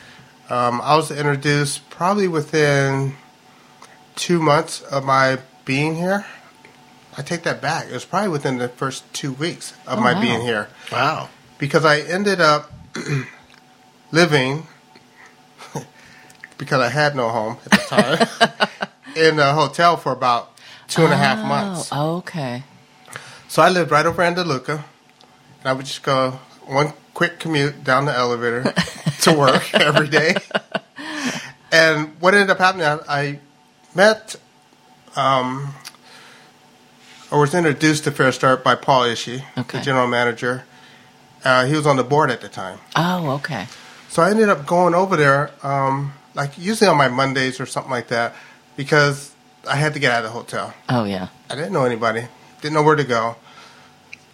[0.51, 3.15] Um, I was introduced probably within
[4.17, 6.27] two months of my being here.
[7.17, 7.87] I take that back.
[7.89, 10.21] It was probably within the first two weeks of Oh, my wow.
[10.21, 10.69] being here.
[10.91, 11.29] Wow.
[11.59, 12.73] Because I ended up
[14.13, 14.67] living,
[16.59, 17.77] because I had no home at the
[18.69, 20.51] time, in a hotel for about
[20.89, 21.93] two and a half Oh, months.
[21.93, 22.63] Okay.
[23.49, 24.77] So I lived right over in DeLuca,
[25.61, 28.73] and I would just go one quick commute down the elevator
[29.23, 30.35] to work every day.
[31.71, 33.39] And what ended up happening, I, I
[33.95, 34.37] met,
[35.17, 35.75] um,
[37.31, 39.79] or was introduced to FareStart by Paul Ishii, Okay.
[39.79, 40.65] the general manager.
[41.45, 42.79] Uh, he was on the board at the time.
[42.95, 43.67] Oh, okay.
[44.09, 47.91] So I ended up going over there, um, like usually on my Mondays or something
[47.91, 48.35] like that,
[48.77, 49.33] because
[49.69, 50.75] I had to get out of the hotel.
[50.89, 51.29] Oh yeah.
[51.51, 52.27] I didn't know anybody,
[52.61, 53.37] didn't know where to go.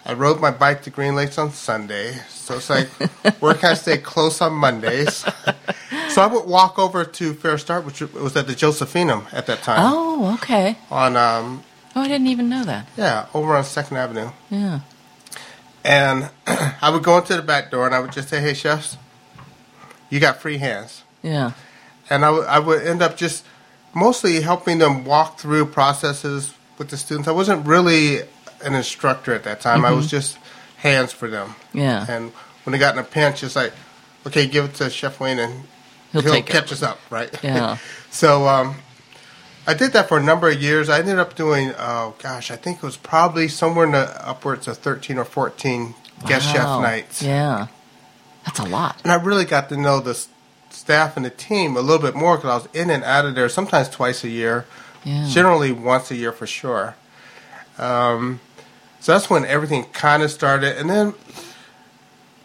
[0.05, 2.89] I rode my bike to Green Lakes on Sunday, so it's like,
[3.41, 5.17] where can I stay close on Mondays?
[6.09, 9.81] so I would walk over to FareStart, which was at the Josephinum at that time.
[9.83, 10.79] Oh, okay.
[10.91, 11.63] On, um,
[11.95, 12.87] Oh, I didn't even know that.
[12.97, 14.31] yeah, over on Second Avenue.
[14.51, 14.81] Yeah.
[15.85, 18.97] And I would go into the back door and I would just say, hey, chefs,
[20.09, 21.03] you got free hands.
[21.23, 21.53] Yeah.
[22.09, 23.45] and I would- I would end up just
[23.95, 27.29] mostly helping them walk through processes with the students.
[27.29, 28.21] I wasn't really
[28.65, 29.85] an instructor at that time.
[29.85, 30.11] I was Mhm.
[30.11, 30.39] just
[30.79, 31.55] hands for them.
[31.73, 32.05] Yeah.
[32.09, 32.33] And
[32.65, 33.73] when they got in a pinch, it's like,
[34.27, 35.67] okay, give it to Chef Wayne and
[36.13, 37.31] He'll he'll, take catch of us up, right?
[37.43, 37.77] Yeah.
[38.11, 38.77] so um,
[39.67, 40.89] I did that for a number of years.
[40.89, 44.67] I ended up doing, oh gosh, I think it was probably somewhere in the upwards
[44.69, 45.95] of 13 or 14
[46.27, 47.23] guest chef nights.
[47.23, 47.67] Yeah.
[48.47, 48.97] That's a lot.
[49.03, 50.29] And I really got to know the s-
[50.79, 53.35] staff and the team a little bit more because I was in and out of
[53.35, 54.65] there sometimes twice a year,
[55.05, 55.27] Yeah.
[55.29, 56.95] generally once a year for sure.
[57.79, 58.41] Um,
[59.01, 61.15] so that's when everything kind of started, and then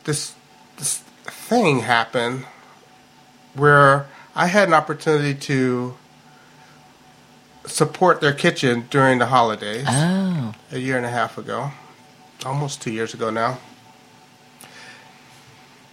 [0.04, 0.34] this
[0.78, 2.46] this thing happened
[3.54, 5.96] where I had an opportunity to
[7.66, 10.54] support their kitchen during the holidays Oh.
[10.72, 11.72] a year and a half ago,
[12.46, 13.60] almost two years ago now.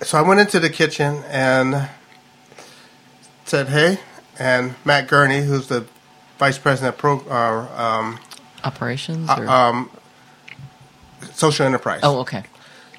[0.03, 1.89] So I went into the kitchen and
[3.51, 3.99] said, "Hey,"
[4.39, 5.85] and Matt Gurney, who's the
[6.39, 8.19] vice president of pro, uh, um,
[8.63, 9.91] Operations uh, or um,
[11.33, 12.01] social enterprise.
[12.03, 12.45] Oh, okay.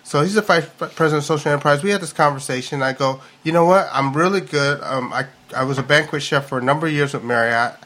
[0.04, 1.84] So he's the vice president of social enterprise.
[1.84, 2.82] We had this conversation.
[2.82, 3.88] I go, you know what?
[3.94, 4.82] I'm really good.
[4.84, 7.78] Um, I I was a banquet chef for a number of years with Marriott.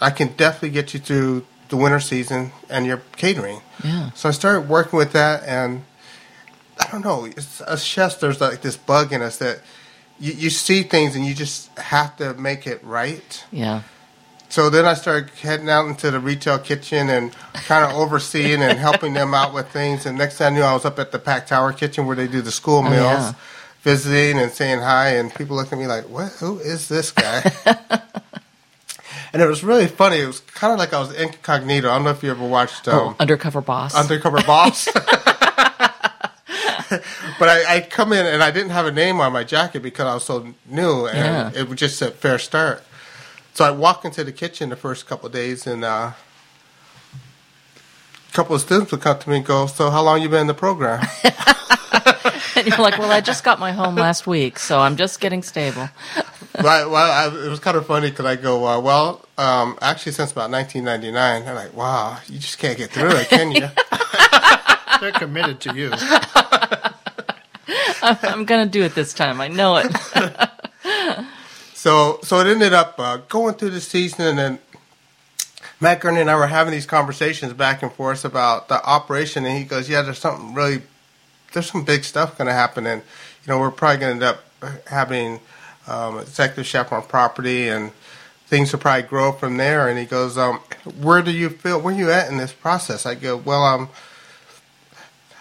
[0.00, 3.60] I can definitely get you through the winter season and your catering.
[3.84, 4.10] Yeah.
[4.12, 5.84] So I started working with that, and
[6.80, 7.26] I don't know.
[7.26, 9.60] It's, as chefs, there's like this bug in us that
[10.20, 13.44] you, you see things and you just have to make it right.
[13.50, 13.82] Yeah.
[14.50, 18.78] So then I started heading out into the retail kitchen and kind of overseeing and
[18.78, 20.06] helping them out with things.
[20.06, 22.26] And next thing I knew, I was up at the Pack Tower kitchen where they
[22.26, 23.32] do the school Oh, meals, yeah.
[23.82, 25.10] visiting and saying hi.
[25.16, 26.32] And people looked at me like, "What?
[26.40, 27.42] Who is this guy?"
[29.32, 30.18] and it was really funny.
[30.18, 31.88] It was kind of like I was incognito.
[31.88, 33.94] I don't know if you ever watched um, oh, undercover boss.
[33.94, 34.88] Undercover Boss.
[37.40, 40.06] but I, I come in and I didn't have a name on my jacket because
[40.06, 41.18] I was so new, and
[41.54, 41.60] Yeah.
[41.60, 42.82] it would just said "FareStart."
[43.54, 46.12] So I walk into the kitchen the first couple of days, and uh,
[48.28, 50.42] a couple of students would come to me and go, "So how long you been
[50.42, 51.04] in the program?"
[52.56, 55.42] and you're like, well, I just got my home last week, so I'm just getting
[55.42, 55.88] stable.
[56.62, 56.84] right.
[56.84, 60.30] Well, I, it was kind of funny because I go, uh, "Well, um, actually, since
[60.30, 63.68] about 1999." They're like, "Wow, you just can't get through it, can you?"
[65.00, 65.90] They're committed to you.
[68.02, 69.40] I'm, I'm to do it this time.
[69.40, 69.94] I know it.
[71.80, 74.58] So so it ended up uh, going through the season, and then
[75.80, 79.56] Matt Gurney and I were having these conversations back and forth about the operation, and
[79.56, 80.82] he goes, "Yeah, there's something really,
[81.54, 84.36] there's some big stuff going to happen, and you know we're probably going to end
[84.36, 85.40] up having
[85.86, 87.92] um, executive chef on property, and
[88.48, 90.60] things will probably grow from there." And he goes, um,
[91.00, 91.80] "Where do you feel?
[91.80, 93.88] Where are you at in this process?" I go, "Well, um."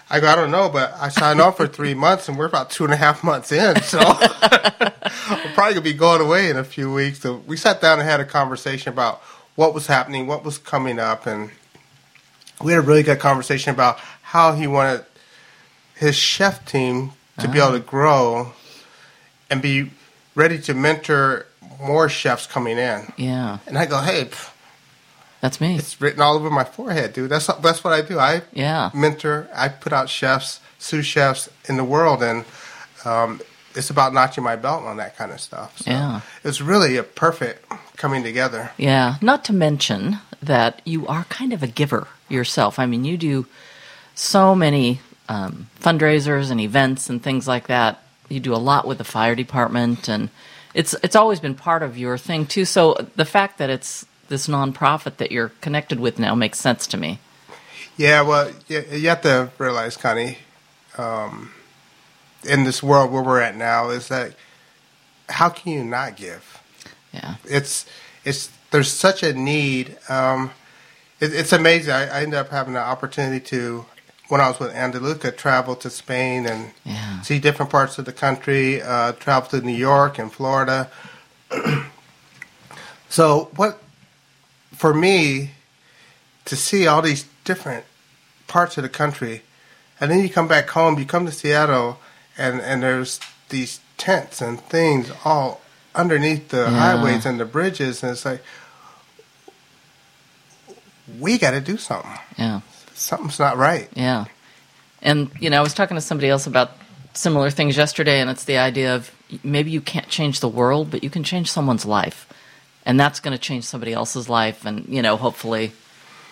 [0.10, 2.70] I go, I don't know, but I signed on for three months, and we're about
[2.70, 3.82] two and a half months in.
[3.82, 7.20] So I'm probably gonna be going away in a few weeks.
[7.20, 9.22] So we sat down and had a conversation about
[9.55, 11.51] what was happening, what was coming up, and
[12.62, 15.05] we had a really good conversation about how he wanted
[15.95, 17.89] his chef team to be able to ah.
[17.89, 18.53] grow
[19.49, 19.91] and be
[20.36, 21.45] ready to mentor
[21.82, 23.12] more chefs coming in.
[23.18, 23.60] Yeah.
[23.68, 24.51] And I go, hey, pff,
[25.42, 25.78] That's me.
[25.78, 27.30] it's written all over my forehead, dude.
[27.30, 28.20] That's that's what I do.
[28.20, 28.90] I Yeah.
[28.94, 29.48] mentor.
[29.56, 32.44] I put out chefs, sous chefs in the world, and
[33.06, 33.40] um,
[33.76, 35.78] it's about notching my belt on that kind of stuff.
[35.80, 36.22] So Yeah.
[36.44, 37.66] it's really a perfect
[37.96, 38.72] coming together.
[38.78, 42.78] Yeah, not to mention that you are kind of a giver yourself.
[42.80, 43.46] I mean, you do
[44.16, 48.02] so many um, fundraisers and events and things like that.
[48.30, 50.30] You do a lot with the fire department, and
[50.74, 52.66] it's it's always been part of your thing too.
[52.66, 56.97] So the fact that it's this nonprofit that you're connected with now makes sense to
[56.97, 57.19] me.
[57.97, 60.38] Yeah, well, you, you have to realize, Connie,
[60.97, 61.51] um,
[62.47, 64.36] in this world where we're at now, is that
[65.27, 66.61] how can you not give?
[67.13, 67.86] Yeah, it's
[68.23, 69.97] it's there's such a need.
[70.09, 70.51] Um,
[71.19, 71.91] it, it's amazing.
[71.91, 73.86] I, I ended up having the opportunity to,
[74.30, 77.21] when I was with Andaluca, travel to Spain and Yeah.
[77.21, 78.82] see different parts of the country.
[78.82, 80.89] Uh, travel to New York and Florida.
[83.09, 83.82] so what,
[84.80, 85.51] for me,
[86.45, 87.84] to see all these different
[88.47, 89.43] parts of the country,
[89.99, 91.99] and then you come back home, you come to Seattle,
[92.38, 93.19] and and there's
[93.49, 95.59] these tents and things all
[95.93, 96.69] underneath the Yeah.
[96.80, 98.41] highways and the bridges, and it's like
[101.19, 102.17] we got to do something.
[102.38, 102.61] Yeah.
[102.93, 103.89] Something's not right.
[103.95, 104.25] Yeah.
[105.01, 106.71] And, you know, I was talking to somebody else about
[107.13, 109.11] similar things yesterday, and it's the idea of
[109.43, 112.27] maybe you can't change the world, but you can change someone's life.
[112.90, 115.74] And that's going to change somebody else's life, and, you know, hopefully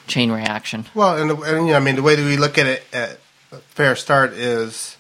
[0.08, 0.86] chain reaction.
[0.95, 3.20] Well, and, and you know, I mean, the way that we look at it at
[3.76, 4.97] FareStart is,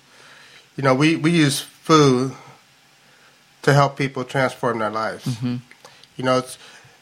[0.75, 2.33] you know, we, we use food
[3.63, 5.25] to help people transform their lives.
[5.25, 5.61] Mhm.
[6.15, 6.57] You know, it's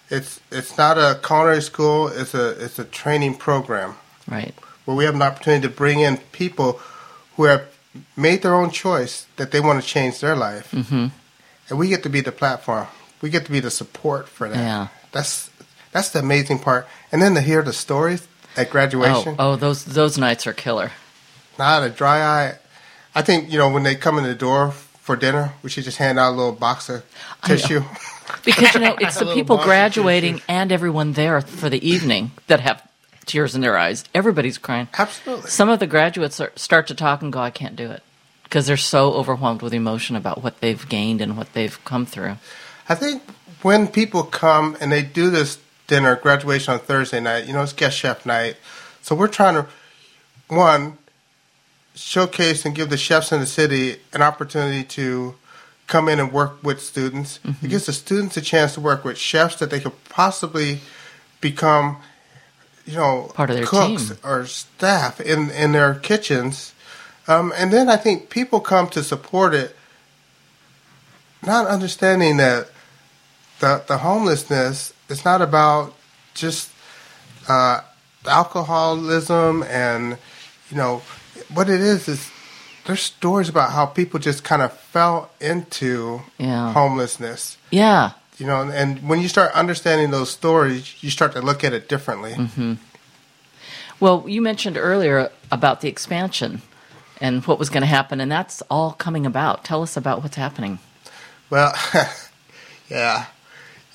[0.09, 3.95] it's it's not a culinary school; it's a it's a training program
[4.25, 4.53] Right.
[4.85, 6.79] where we have an opportunity to bring in people
[7.35, 7.63] who have
[8.15, 11.07] made their own choice that they want to change their life, hmm
[11.69, 12.87] and we get to be the platform.
[13.21, 14.57] We get to be the support for that.
[14.57, 14.87] Yeah.
[15.11, 15.49] That's
[15.91, 16.87] that's the amazing part.
[17.11, 19.35] And then to hear the stories at graduation.
[19.39, 20.91] Oh, oh, those those nights are killer.
[21.57, 22.55] Not a dry eye.
[23.13, 25.97] I think you know when they come in the door for dinner, we should just
[25.97, 27.03] hand out a little box of
[27.43, 27.81] tissue.
[28.43, 32.81] Because, you know, it's the people graduating and everyone there for the evening that have
[33.25, 34.03] tears in their eyes.
[34.13, 34.87] Everybody's crying.
[34.97, 35.49] Absolutely.
[35.49, 38.03] Some of the graduates are, start to talk and go, I can't do it.
[38.43, 42.37] Because they're so overwhelmed with emotion about what they've gained and what they've come through.
[42.87, 43.23] I think
[43.61, 47.73] when people come and they do this dinner, graduation on Thursday night, you know, it's
[47.73, 48.57] guest chef night.
[49.01, 49.67] So we're trying to,
[50.47, 50.97] one,
[51.95, 55.35] showcase and give the chefs in the city an opportunity to
[55.87, 57.39] come in and work with students.
[57.61, 60.79] It gives the students a chance to work with chefs that they could possibly
[61.41, 61.97] become,
[62.85, 64.17] you know, Part of their cooks team.
[64.23, 66.73] or staff in, in their kitchens.
[67.27, 69.75] Um, and then I think people come to support it,
[71.45, 72.69] not understanding that
[73.65, 75.93] the the homelessness it's not about
[76.35, 76.69] just
[77.47, 77.81] uh,
[78.27, 80.17] alcoholism and
[80.69, 81.01] you know
[81.53, 82.31] what it is is
[82.85, 86.71] there's stories about how people just kind of fell into Yeah.
[86.73, 87.57] homelessness.
[87.71, 88.11] Yeah.
[88.37, 91.89] You know, and when you start understanding those stories, you start to look at it
[91.89, 92.33] differently.
[92.33, 92.73] hmm
[93.99, 96.61] Well, you mentioned earlier about the expansion
[97.21, 99.63] and what was going to happen, and that's all coming about.
[99.63, 100.77] Tell us about what's happening.
[101.49, 101.73] Well,
[102.89, 103.25] yeah.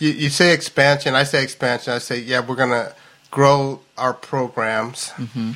[0.01, 1.93] You, you say expansion, I say expansion.
[1.93, 2.95] I say, yeah, we're going to
[3.31, 5.11] grow our programs.
[5.11, 5.53] hmm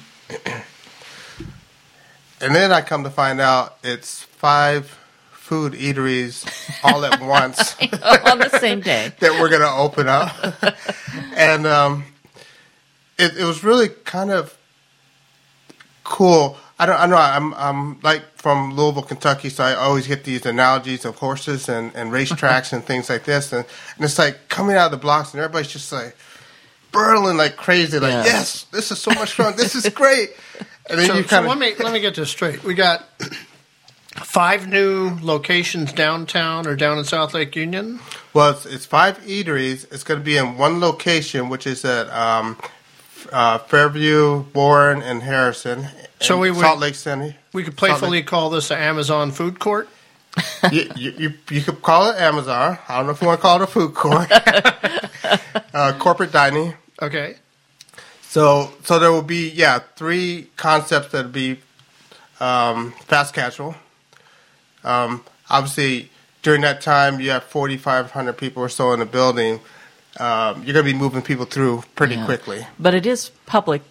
[2.41, 4.99] And then I come to find out it's five
[5.33, 6.47] food eateries
[6.85, 9.13] all at once On the same day.
[9.21, 10.35] that we're going to open up.
[11.37, 12.05] and um,
[13.19, 14.57] it, it was really kind of
[16.03, 16.59] cool.
[16.79, 17.01] I don't.
[17.01, 17.17] I know.
[17.17, 17.55] I'm.
[17.55, 22.13] I'm like from Louisville, Kentucky, so I always get these analogies of horses and, and
[22.13, 23.65] racetracks and things like this, and,
[23.97, 26.15] and it's like coming out of the blocks, and everybody's just like
[26.93, 28.25] burling like crazy, like Yeah.
[28.25, 30.37] yes, this is so much fun, this is great,
[30.91, 32.63] and then so, you so kind let me let me get this straight.
[32.63, 33.09] We got
[34.17, 37.99] five new locations downtown or down in South Lake Union.
[38.35, 39.91] Well, it's, it's five eateries.
[39.91, 42.59] It's going to be in one location, which is at um,
[43.33, 45.89] uh, Fairview, Warren, and Harrison.
[46.27, 47.37] So we would- Salt Lake City.
[47.53, 49.89] We could playfully call this an Amazon food court.
[50.73, 52.79] you, you, you, you could call it Amazon.
[52.89, 54.29] I don't know if you want to call it a food court.
[55.75, 56.75] uh, corporate dining.
[57.01, 57.37] Okay.
[58.23, 61.61] So, so there will be yeah three concepts that will be
[62.41, 63.77] um, fast casual.
[64.83, 66.11] Um, obviously,
[66.43, 69.61] during that time, you have forty five hundred people or so in the building.
[70.19, 72.25] Um, you're going to be moving people through pretty Yeah.
[72.25, 72.67] quickly.
[72.79, 73.83] But it is public,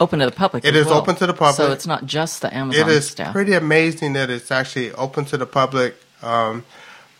[0.00, 0.64] open to the public.
[0.64, 0.98] It as is well.
[0.98, 1.56] open to the public.
[1.56, 3.32] So it's not just the Amazon It is staff.
[3.32, 5.96] pretty amazing that it's actually open to the public.
[6.22, 6.64] Um,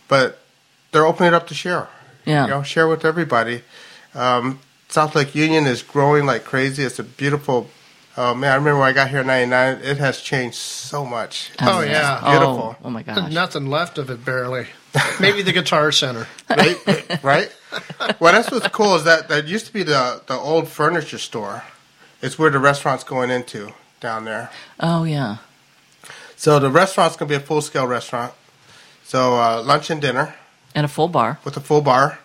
[0.07, 0.39] but
[0.91, 1.87] they're opening it up to share.
[2.25, 2.43] Yeah.
[2.45, 3.63] you know, share with everybody.
[4.13, 4.59] Um,
[4.89, 6.83] South Lake Union is growing like crazy.
[6.83, 7.69] It's a beautiful.
[8.17, 9.77] Oh man, I remember when I got here in '99.
[9.83, 11.51] It has changed so much.
[11.61, 12.19] Oh, It's yeah.
[12.21, 12.75] beautiful.
[12.83, 14.65] Oh my There's nothing left of it, barely.
[15.19, 16.27] Maybe the Guitar Center.
[16.49, 17.23] right?
[17.23, 17.55] right?
[18.19, 21.63] Well, that's what's cool is that that used to be the the old furniture store.
[22.21, 24.49] It's where the restaurant's going into down there.
[24.79, 25.37] Oh yeah.
[26.35, 28.33] So the restaurant's gonna be a full scale restaurant.
[29.03, 30.35] So uh, lunch and dinner
[30.75, 31.39] And a full bar.
[31.43, 32.19] with a full bar,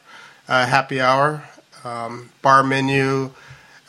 [0.49, 1.45] uh, happy hour,
[1.85, 3.31] um, bar menu,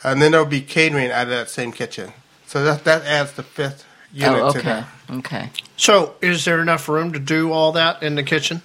[0.02, 2.12] and then there'll be catering out of that same kitchen.
[2.46, 4.68] So that that adds the fifth unit oh, to okay.
[4.68, 4.86] that.
[5.10, 5.50] Okay.
[5.76, 8.62] So, is there enough room to do all that in the kitchen?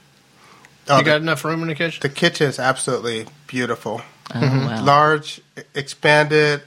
[0.88, 2.00] Oh, you the- got enough room in the kitchen?
[2.02, 4.02] The kitchen is absolutely beautiful.
[4.34, 4.66] Oh, Mhm.
[4.66, 4.84] wow.
[4.84, 5.42] Large,
[5.76, 6.62] expanded,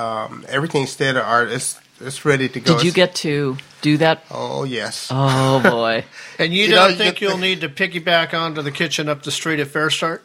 [0.00, 1.48] um, everything state of art.
[1.50, 2.76] It's it's ready to go.
[2.76, 4.24] Did you get to do that?
[4.30, 5.08] Oh yes.
[5.10, 6.04] Oh boy.
[6.38, 9.22] And you, You don't you think you'll the- need to piggyback onto the kitchen up
[9.22, 10.20] the street at FareStart?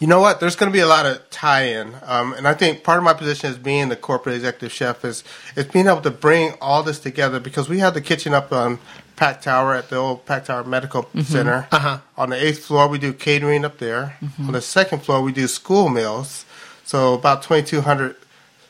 [0.00, 0.40] You know what?
[0.40, 3.14] There's going to be a lot of tie-in, um, and I think part of my
[3.14, 5.22] position as being the corporate executive chef is
[5.56, 8.78] is being able to bring all this together because we have the kitchen up on
[9.16, 11.24] Pack Tower at the old Pack Tower Medical Mhm.
[11.24, 11.68] Center.
[11.70, 11.98] Uh-huh.
[12.18, 14.16] On the eighth floor, we do catering up there.
[14.22, 14.48] Mhm.
[14.48, 16.44] On the second floor, we do school meals.
[16.84, 18.16] So about 2,200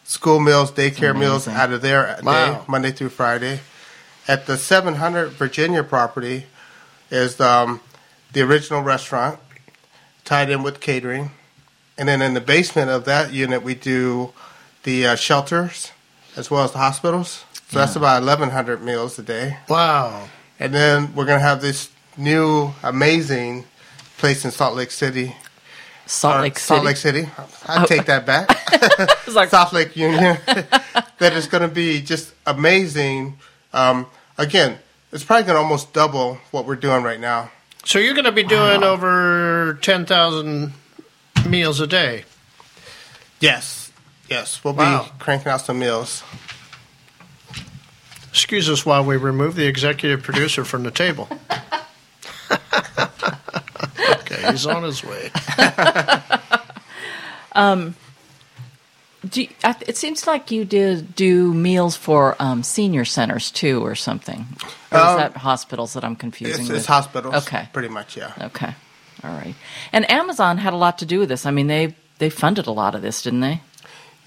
[0.04, 3.60] school meals, daycare meals out of there a day, Monday through Friday.
[4.28, 6.46] At the 700 Virginia property
[7.10, 7.80] is um,
[8.32, 9.38] the original restaurant
[10.24, 11.32] tied in with catering.
[11.98, 14.32] And then in the basement of that unit, we do
[14.84, 15.92] the uh, shelters
[16.36, 17.44] as well as the hospitals.
[17.68, 19.58] So that's about 1,100 meals a day.
[19.68, 20.28] Wow.
[20.58, 23.64] And then we're going to have this new amazing
[24.18, 25.34] place in Salt Lake City.
[26.12, 26.86] Salt Or Lake Salt City?
[26.86, 27.28] Lake City.
[27.66, 27.86] I Oh.
[27.86, 28.50] take that back.
[29.50, 30.36] South Lake Union.
[30.46, 33.38] that is going to be just amazing.
[33.72, 34.06] Um,
[34.36, 34.78] again,
[35.10, 37.50] it's probably going to almost double what we're doing right now.
[37.84, 40.72] So you're going to be doing over 10,000
[41.48, 42.24] meals a day.
[43.40, 43.90] Yes.
[44.28, 44.62] Yes.
[44.62, 45.04] We'll Wow.
[45.04, 46.22] be cranking out some meals.
[48.28, 51.28] Excuse us while we remove the executive producer from the table.
[54.32, 55.30] Okay, he's on his way.
[57.54, 57.96] Um,
[59.28, 63.84] do you, I, it seems like you did do meals for um, senior centers too,
[63.84, 64.46] or something.
[64.90, 66.78] Or is Um, that hospitals that I'm confusing It's, with?
[66.78, 67.34] it's hospitals.
[67.34, 67.68] Okay.
[67.72, 68.32] Pretty much, yeah.
[68.40, 68.74] Okay.
[69.22, 69.54] All right.
[69.92, 71.46] And Amazon had a lot to do with this.
[71.46, 73.60] I mean, they they funded a lot of this, didn't they?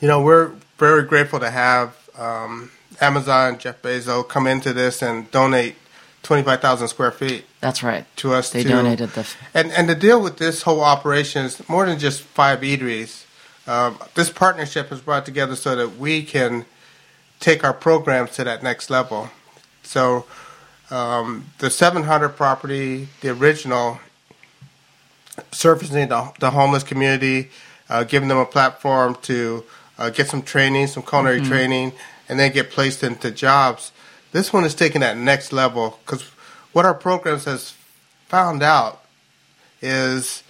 [0.02, 5.30] You know, we're very grateful to have um, Amazon, Jeff Bezos, come into this and
[5.32, 5.76] donate
[6.24, 7.46] 25,000 square feet.
[7.66, 8.06] That's right.
[8.18, 8.52] To us.
[8.52, 9.22] They to- donated the.
[9.22, 13.24] f- And, and the deal with this whole operation is more than just five eateries.
[13.66, 16.66] Um, this partnership is brought together so that we can
[17.40, 19.32] take our programs to that next level.
[19.82, 20.28] So
[20.92, 24.00] um, the 700 property, the original,
[25.52, 27.50] surfacing the, the homeless community,
[27.90, 29.64] uh, giving them a platform to
[29.98, 31.48] uh, get some training, some culinary Mhm.
[31.48, 31.94] training,
[32.30, 33.92] and then get placed into jobs.
[34.34, 36.30] This one is taking that next level because
[36.76, 37.74] what our programs has
[38.28, 39.02] found out
[39.82, 40.44] is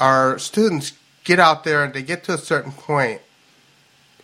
[0.00, 3.20] our students get out there and they get to a certain point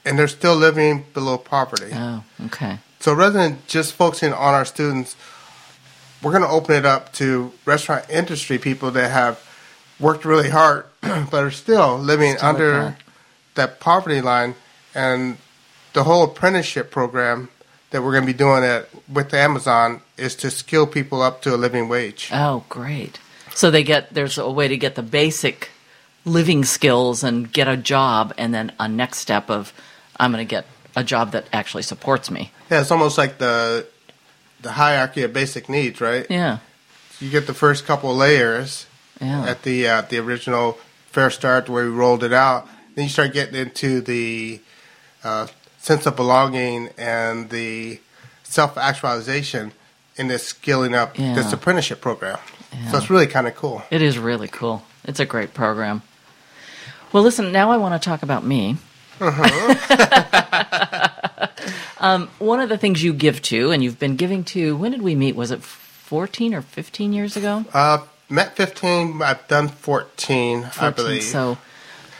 [0.05, 1.93] and they're still living below poverty.
[1.95, 2.81] Oh, okay.
[2.99, 5.15] So rather than just focusing on our students,
[6.25, 9.41] we're going to open it up to restaurant industry people that have
[10.01, 13.01] worked really hard but are still living Still under that.
[13.55, 13.79] that.
[13.81, 14.57] poverty line.
[14.93, 15.37] And
[15.93, 17.49] the whole apprenticeship program
[17.91, 21.55] that we're going to be doing at with Amazon is to skill people up to
[21.55, 22.30] a living wage.
[22.32, 23.18] Oh, great.
[23.55, 25.70] So they get there's a way to get the basic
[26.24, 29.72] living skills and get a job, and then a next step of
[30.18, 32.51] I'm going to get a job that actually supports me.
[32.70, 33.86] Yeah, it's almost like the
[34.62, 36.27] the hierarchy of basic needs, right?
[36.28, 36.59] Yeah.
[37.20, 38.86] You get the first couple layers
[39.20, 39.44] Yeah.
[39.47, 40.78] at the uh, the original
[41.12, 42.69] FareStart where we rolled it out.
[42.94, 44.61] Then you start getting into the
[45.24, 45.47] uh,
[45.87, 48.01] sense of belonging and the
[48.43, 49.71] self actualization
[50.17, 51.35] in this skilling up Yeah.
[51.35, 52.39] this apprenticeship program.
[52.73, 52.91] Yeah.
[52.91, 53.85] So it's really kind of cool.
[53.91, 54.83] It is really cool.
[55.05, 56.03] It's a great program.
[57.13, 58.79] Well, listen, now I want to talk about me.
[62.01, 65.03] um, one of the things you give to, and you've been giving to, when did
[65.03, 65.37] we meet?
[65.37, 67.65] Was it 14 or 15 years ago?
[67.73, 67.99] Uh,
[68.29, 71.23] met 15, I've done 14, I 14, believe.
[71.23, 71.59] So,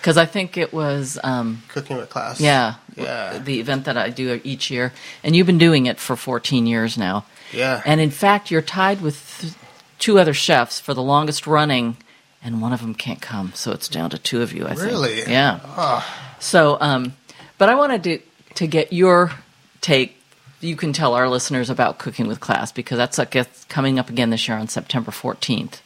[0.07, 1.19] because I think it was.
[1.25, 2.41] Um, Cooking with class.
[2.41, 2.77] Yeah.
[2.95, 3.39] Yeah.
[3.39, 4.93] The event that I do each year.
[5.25, 7.25] And you've been doing it for 14 years now.
[7.53, 7.83] Yeah.
[7.85, 9.55] And in fact, you're tied with th-
[9.99, 11.97] two other chefs for the longest running,
[12.41, 13.51] and one of them can't come.
[13.57, 14.83] So it's down to two of you, I think.
[14.83, 15.23] Really?
[15.23, 15.59] Yeah.
[15.65, 16.07] Oh.
[16.39, 17.15] So, um,
[17.59, 18.19] but I wanted to,
[18.55, 19.33] to get your
[19.81, 20.23] take.
[20.61, 23.35] You can tell our listeners about Cooking with Class because that's like
[23.69, 25.81] coming up again this year on September 14th.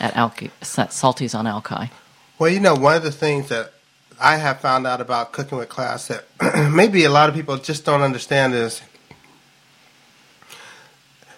[0.00, 1.90] at Alki, Salty's on Alki.
[2.38, 3.72] Well, you know, one of the things that
[4.20, 6.24] I have found out about cooking with class that
[6.72, 8.82] maybe a lot of people just don't understand is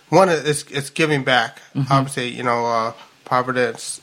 [0.09, 1.61] one is it's giving back.
[1.75, 1.91] Mhm.
[1.91, 2.93] Obviously, you know, uh,
[3.25, 4.01] Providence.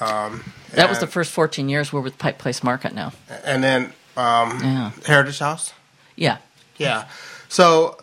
[0.00, 1.92] Um, That was the first 14 years.
[1.92, 3.12] We're with Pike Place Market now.
[3.44, 4.90] and then um, Yeah.
[5.06, 5.72] Heritage House.
[6.16, 6.38] Yeah.
[6.76, 7.04] Yeah.
[7.48, 7.98] So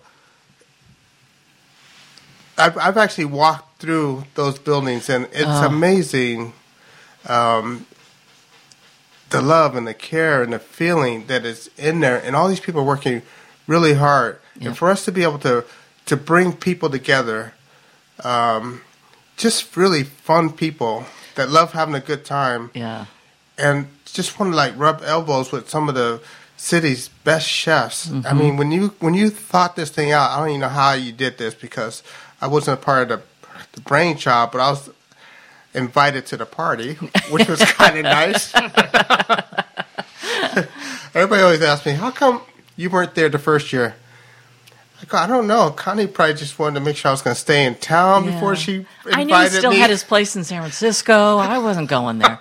[2.57, 5.67] I've, I've actually walked through those buildings, and it's Oh.
[5.67, 6.53] amazing
[7.27, 7.85] um,
[9.29, 12.17] the love and the care and the feeling that is in there.
[12.23, 13.21] And all these people are working
[13.67, 14.39] really hard.
[14.61, 15.65] And for us to be able to,
[16.05, 17.53] to bring people together,
[18.23, 18.81] um,
[19.37, 23.05] just really fun people that love having a good time Yeah.
[23.57, 26.21] and just want to like rub elbows with some of the
[26.55, 28.07] city's best chefs.
[28.07, 28.37] I Mhm.
[28.37, 31.11] mean, when you when you thought this thing out, I don't even know how you
[31.11, 32.01] did this because
[32.41, 33.21] I wasn't a part of the
[33.73, 34.89] the brainchild, but I was
[35.75, 36.93] invited to the party,
[37.29, 38.53] which was kind of nice.
[41.13, 42.41] Everybody always asks me, "How come
[42.75, 43.95] you weren't there the first year?"
[45.01, 45.71] I go, "I don't know.
[45.71, 48.55] Connie probably just wanted to make sure I was going to stay in town before
[48.55, 51.37] she invited I knew he still me." had his place in San Francisco.
[51.37, 52.37] I wasn't going there.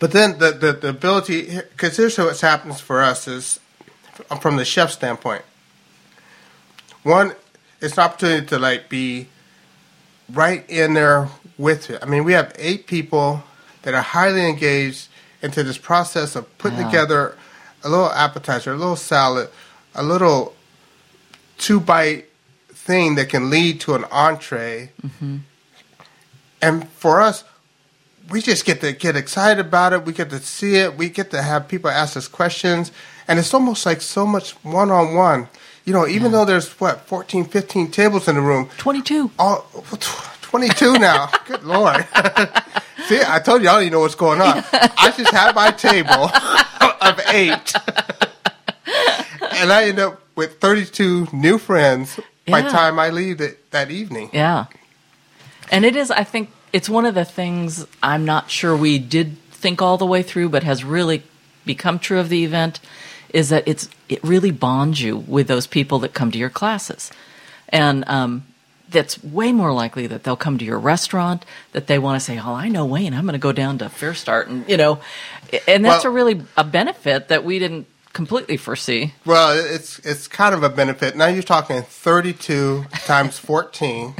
[0.00, 3.60] But then the the, the ability, because here's what happens for us is,
[4.40, 5.42] from the chef standpoint.
[7.02, 7.34] One,
[7.80, 9.28] it's an opportunity to like be
[10.32, 11.28] right in there
[11.58, 11.98] with it.
[12.02, 13.42] I mean, we have eight people
[13.82, 15.08] that are highly engaged
[15.42, 16.84] into this process of putting Yeah.
[16.86, 17.36] together
[17.82, 19.48] a little appetizer, a little salad,
[19.94, 20.54] a little
[21.58, 22.26] two bite
[22.68, 24.90] thing that can lead to an entree.
[25.18, 25.38] hmm
[26.62, 27.44] And for us,
[28.28, 30.04] we just get to get excited about it.
[30.04, 30.96] We get to see it.
[30.96, 32.92] We get to have people ask us questions.
[33.26, 35.48] And it's almost like so much one on one.
[35.90, 38.70] You know, even though there's what, 14, 15 tables in the room.
[38.78, 39.28] 22.
[39.40, 39.66] All,
[40.42, 41.28] 22 now.
[41.48, 42.06] Good Lord.
[43.08, 44.62] see, I told you I don't even know what's going on.
[44.72, 46.12] I just had my table
[47.00, 47.74] of eight.
[49.56, 53.90] and I end up with 32 new friends by the time I leave it, that
[53.90, 54.30] evening.
[54.32, 54.66] Yeah.
[55.72, 59.38] And it is, I think, it's one of the things I'm not sure we did
[59.50, 61.24] think all the way through, but has really
[61.66, 62.78] become true of the event,
[63.34, 67.10] is that it's it really bonds you with those people that come to your classes,
[67.68, 68.44] and um,
[68.88, 72.38] that's way more likely that they'll come to your restaurant, that they want to say,
[72.38, 75.00] "Oh, I know Wayne, I'm going to go down to FareStart," and you know,
[75.66, 79.14] and that's Well- a really a benefit that we didn't completely foresee.
[79.24, 81.16] Well, it's it's kind of a benefit.
[81.16, 84.14] Now you're talking 32 times 14.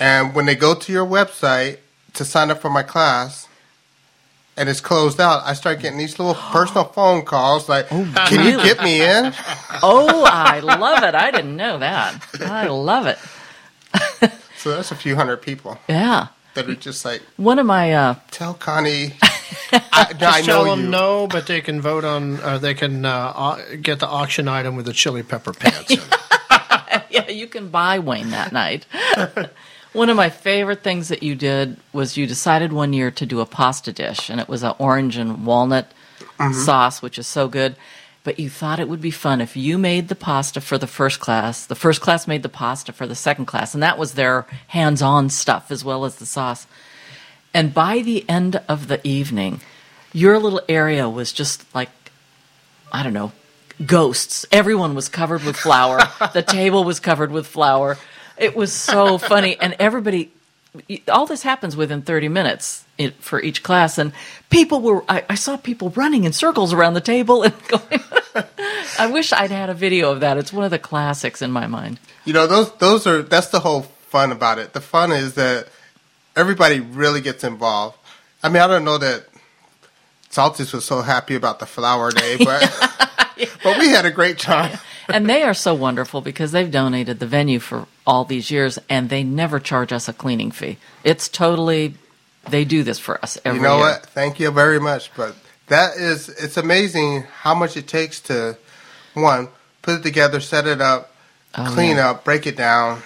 [0.00, 1.78] And when they go to your website
[2.14, 3.46] to sign up for my class
[4.56, 8.62] and it's closed out, I start getting these little personal phone calls like, "Can you
[8.62, 9.32] get me in?"
[9.82, 11.14] Oh, I love it!
[11.14, 12.22] I didn't know that.
[12.40, 13.18] I love it.
[14.58, 16.28] So that's a few hundred people Yeah.
[16.54, 19.14] that are just like, One of my uh, "Tell Connie
[19.72, 22.38] I, Just I tell know them you." no, but they can vote on.
[22.40, 25.90] Uh, they can uh, au- get the auction item with the chili pepper pants.
[25.90, 27.02] in it.
[27.10, 28.86] yeah, you can buy Wayne that night.
[29.92, 33.40] One of my favorite things that you did was you decided one year to do
[33.40, 35.92] a pasta dish, and it was an orange and walnut
[36.38, 36.54] Mhm.
[36.54, 37.76] sauce, which is so good.
[38.24, 41.18] But you thought it would be fun if you made the pasta for the first
[41.20, 44.46] class, the first class made the pasta for the second class, and that was their
[44.68, 46.66] hands on stuff as well as the sauce.
[47.52, 49.60] And by the end of the evening,
[50.12, 51.90] your little area was just like,
[52.92, 53.32] I don't know,
[53.84, 54.46] ghosts.
[54.52, 55.98] Everyone was covered with flour.
[56.32, 57.98] the table was covered with flour.
[58.42, 59.56] It was so funny.
[59.58, 60.32] And everybody,
[61.08, 62.84] all this happens within 30 minutes
[63.20, 63.98] for each class.
[63.98, 64.12] And
[64.50, 68.00] people were, I, I saw people running in circles around the table and going,
[68.98, 70.36] I wish I'd had a video of that.
[70.38, 72.00] It's one of the classics in my mind.
[72.24, 74.72] You know, those those are that's the whole fun about it.
[74.72, 75.68] The fun is that
[76.36, 77.96] everybody really gets involved.
[78.42, 79.24] I mean, I don't know that
[80.30, 82.62] Salty's was so happy about the flower day, but
[83.64, 84.78] but we had a great time.
[85.08, 89.08] and they are so wonderful because they've donated the venue for all these years and
[89.08, 90.78] they never charge us a cleaning fee.
[91.04, 91.94] It's totally,
[92.48, 93.86] they do this for us every you know year.
[93.86, 94.06] what?
[94.06, 95.10] Thank you very much.
[95.16, 95.36] But
[95.68, 98.56] that is, it's amazing how much it takes to
[99.14, 99.48] one
[99.82, 101.08] put it together, set it up,
[101.54, 102.10] Oh, clean yeah.
[102.10, 103.02] up, break it down,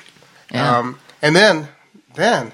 [0.53, 0.79] Yeah.
[0.79, 1.69] um, and then
[2.15, 2.53] then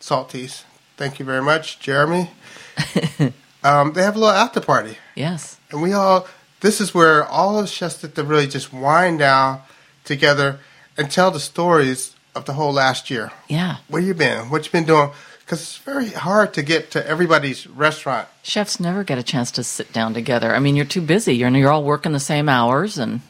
[0.00, 0.64] Salty's.
[0.96, 2.30] Thank you very much, Jeremy.
[3.64, 4.96] um, they have a little after party.
[5.14, 5.58] Yes.
[5.70, 6.26] And we all,
[6.60, 9.60] this is where all of us just get to really just wind down
[10.04, 10.60] together
[10.96, 13.32] and tell the stories of the whole last year.
[13.48, 13.76] Yeah.
[13.88, 14.50] Where you been?
[14.50, 15.10] What you been doing?
[15.40, 18.28] Because it's very hard to get to everybody's restaurant.
[18.42, 20.54] Chefs never get a chance to sit down together.
[20.54, 21.36] I mean, you're too busy.
[21.36, 23.20] You're, you're all working the same hours and,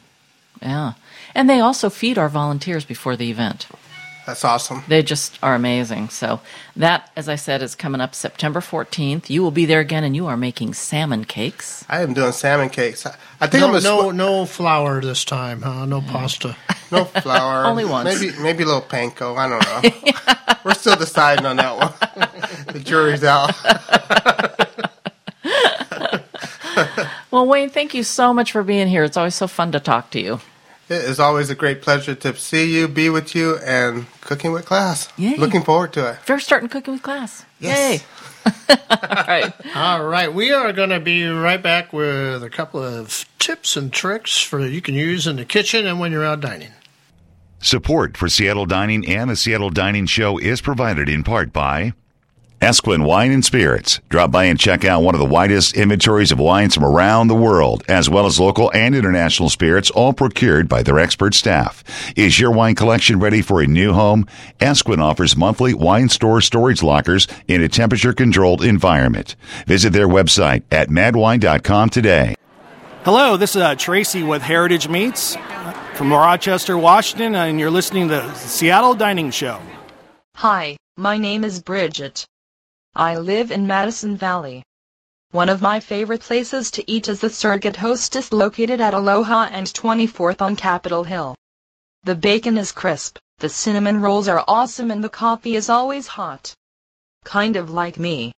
[0.61, 0.93] yeah.
[1.33, 3.67] And they also feed our volunteers before the event.
[4.25, 4.83] That's awesome.
[4.87, 6.09] They just are amazing.
[6.09, 6.39] So
[6.75, 9.29] that, as I said, is coming up September 14th.
[9.29, 11.85] You will be there again, and you are making salmon cakes.
[11.87, 13.05] I am doing salmon cakes.
[13.05, 15.85] I, I think no, I'm gonna no, sp- no flour this time, huh?
[15.85, 16.55] No pasta.
[16.91, 17.65] no flour.
[17.69, 18.19] Only once.
[18.19, 19.37] Maybe maybe a little panko.
[19.37, 20.55] I don't know.
[20.63, 22.73] We're still deciding on that one.
[22.73, 23.53] the jury's out.
[27.31, 29.03] Well, Wayne, thank you so much for being here.
[29.03, 30.39] It's always so fun to talk to you.
[30.87, 34.65] It is always a great pleasure to see you, be with you, and cooking with
[34.65, 35.09] class.
[35.17, 35.35] Yay.
[35.37, 36.17] Looking forward to it.
[36.17, 37.43] First starting cooking with class.
[37.59, 38.03] Yes.
[38.03, 38.51] Yay.
[38.69, 39.53] All right.
[39.75, 43.91] All right, we are going to be right back with a couple of tips and
[43.91, 46.71] tricks for you can use in the kitchen and when you're out dining.
[47.59, 51.93] Support for Seattle Dining and the Seattle Dining Show is provided in part by
[52.61, 53.99] Esquin Wine and Spirits.
[54.09, 57.35] Drop by and check out one of the widest inventories of wines from around the
[57.35, 61.83] world, as well as local and international spirits, all procured by their expert staff.
[62.15, 64.25] Is your wine collection ready for a new home?
[64.59, 69.35] Esquin offers monthly wine store storage lockers in a temperature controlled environment.
[69.67, 72.35] Visit their website at madwine.com today.
[73.03, 78.07] Hello, this is uh, Tracy with Heritage Meats uh, from Rochester, Washington, and you're listening
[78.07, 79.61] to the Seattle Dining Show.
[80.37, 82.25] Hi, my name is Bridget.
[82.97, 84.63] I live in Madison Valley.
[85.31, 89.67] One of my favorite places to eat is the Surrogate Hostess located at Aloha and
[89.67, 91.35] 24th on Capitol Hill.
[92.05, 96.53] The bacon is crisp, the cinnamon rolls are awesome, and the coffee is always hot.
[97.25, 98.31] Kind of like me.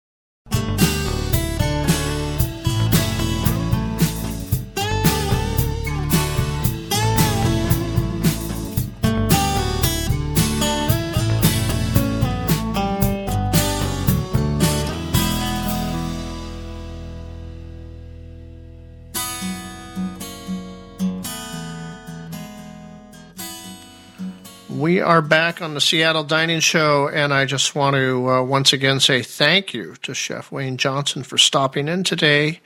[24.77, 28.73] We are back on the Seattle Dining Show, and I just want to uh, once
[28.73, 32.59] again say thank you to Chef Wayne Johnson for stopping in today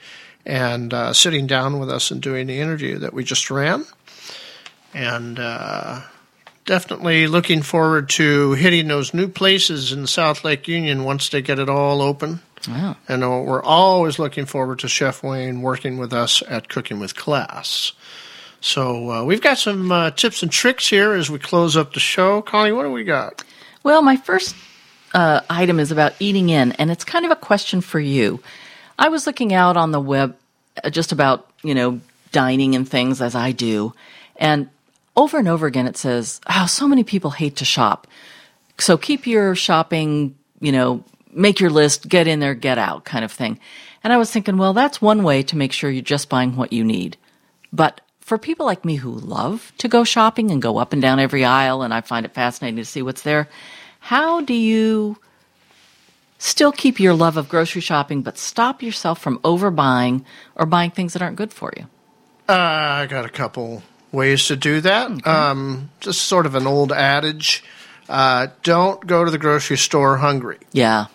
[0.44, 3.86] and uh, sitting down with us and doing the interview that we just ran.
[4.92, 6.02] And uh,
[6.66, 11.58] definitely looking forward to hitting those new places in South Lake Union once they get
[11.58, 12.42] it all open.
[12.68, 12.96] Wow.
[13.08, 17.16] And uh, we're always looking forward to Chef Wayne working with us at Cooking with
[17.16, 17.92] Class.
[18.62, 22.00] So uh, we've got some uh, tips and tricks here as we close up the
[22.00, 22.40] show.
[22.42, 23.42] Connie, what do we got?
[23.82, 24.54] Well, my first
[25.12, 28.40] uh, item is about eating in, and it's kind of a question for you.
[28.96, 30.36] I was looking out on the web
[30.82, 33.94] uh, just about, you know, dining and things as I do,
[34.36, 34.70] and
[35.16, 38.06] over and over again it says, oh, so many people hate to shop.
[38.78, 41.02] So keep your shopping, you know,
[41.32, 43.58] make your list, get in there, get out kind of thing.
[44.04, 46.72] And I was thinking, well, that's one way to make sure you're just buying what
[46.72, 47.16] you need.
[47.72, 48.00] But
[48.32, 51.44] for people like me who love to go shopping and go up and down every
[51.44, 53.46] aisle, and I find it fascinating to see what's there,
[54.00, 55.18] how do you
[56.38, 60.24] still keep your love of grocery shopping but stop yourself from overbuying
[60.56, 61.82] or buying things that aren't good for you?
[62.48, 62.54] Uh,
[63.02, 63.82] I got a couple
[64.12, 65.26] ways to do that.
[65.26, 67.62] Um, just sort of an old adage
[68.08, 70.56] uh, don't go to the grocery store hungry.
[70.72, 71.08] Yeah.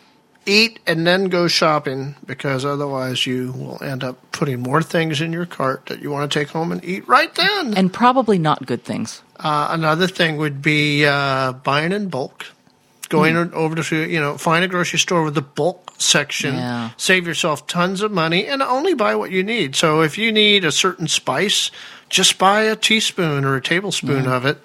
[0.47, 5.33] Eat and then go shopping because otherwise you will end up putting more things in
[5.33, 7.73] your cart that you want to take home and eat right then.
[7.75, 9.21] And probably not good things.
[9.37, 12.45] Uh, another thing would be uh, buying in bulk.
[13.09, 13.53] Going Hmm.
[13.55, 16.55] over to you know find a grocery store with the bulk section.
[16.55, 16.89] Yeah.
[16.97, 19.75] Save yourself tons of money and only buy what you need.
[19.77, 21.71] So if you need a certain spice,
[22.09, 24.35] just buy a teaspoon or a tablespoon Yeah.
[24.35, 24.57] of it.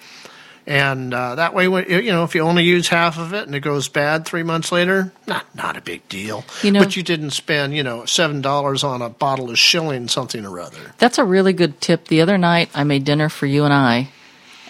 [0.65, 3.53] And uh, that way, when, you know, if you only use half of it and
[3.53, 6.45] it goes bad three months later, not not a big deal.
[6.61, 10.07] You know- but you didn't spend, you know, seven dollars on a bottle of shilling
[10.07, 10.93] something or other.
[10.99, 12.07] That's a really good tip.
[12.07, 14.09] The other night, I made dinner for you and I,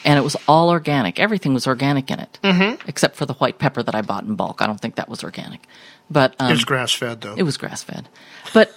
[0.04, 1.20] and it was all organic.
[1.20, 2.80] Everything was organic in it, Mhm.
[2.88, 4.62] except for the white pepper that I bought in bulk.
[4.64, 5.62] I don't think that was organic,
[6.10, 7.36] but um, was grass fed though.
[7.38, 8.10] It was grass fed,
[8.52, 8.74] but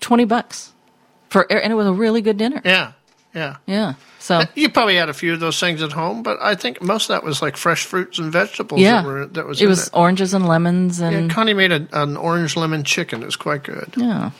[0.00, 0.72] twenty bucks
[1.30, 2.60] for, and it was a really good dinner.
[2.64, 2.92] Yeah,
[3.34, 3.94] yeah, yeah.
[4.18, 7.04] So you probably had a few of those things at home, but I think most
[7.10, 8.80] of that was like fresh fruits and vegetables.
[8.80, 9.94] yeah, that, were, that was it was it.
[9.94, 13.22] oranges and lemons Yeah, and Connie made a, an orange lemon chicken.
[13.22, 13.94] It was quite good.
[13.96, 14.30] yeah.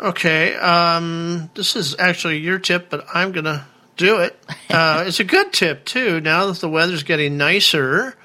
[0.00, 3.66] Okay, um, this is actually your tip, but I'm gonna
[3.96, 4.38] do it.
[4.70, 6.20] Uh, it's a good tip too.
[6.20, 8.16] Now that the weather's getting nicer,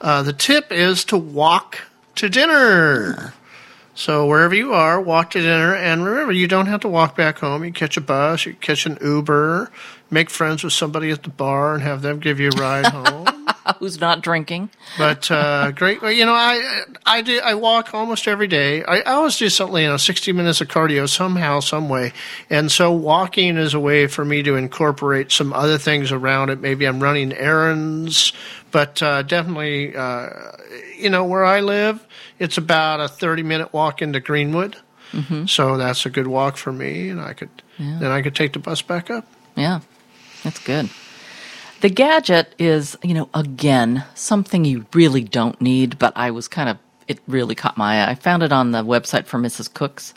[0.00, 1.78] uh, the tip is to walk
[2.14, 3.34] to dinner.
[4.00, 7.40] So wherever you are, walk to dinner, and remember, you don't have to walk back
[7.40, 7.62] home.
[7.64, 9.70] You catch a bus, you catch an Uber,
[10.10, 13.26] make friends with somebody at the bar, and have them give you a ride home.
[13.78, 14.70] Who's not drinking?
[14.96, 18.82] But uh, great, you know, I I do I walk almost every day.
[18.84, 22.14] I, I always do something, you know, sixty minutes of cardio somehow, some way,
[22.48, 26.58] and so walking is a way for me to incorporate some other things around it.
[26.58, 28.32] Maybe I'm running errands,
[28.70, 30.30] but uh, definitely, uh,
[30.96, 32.04] you know, where I live,
[32.40, 34.76] it's about a thirty minute walk into Greenwood,
[35.12, 35.48] Mhm.
[35.48, 37.98] so that's a good walk for me, and I could Yeah.
[38.00, 39.26] then I could take the bus back up.
[39.54, 39.80] Yeah,
[40.42, 40.88] that's good.
[41.80, 46.68] The gadget is, you know, again, something you really don't need, but I was kind
[46.68, 46.76] of,
[47.08, 48.10] it really caught my eye.
[48.10, 49.72] I found it on the website for Mrs.
[49.72, 50.12] Cooks.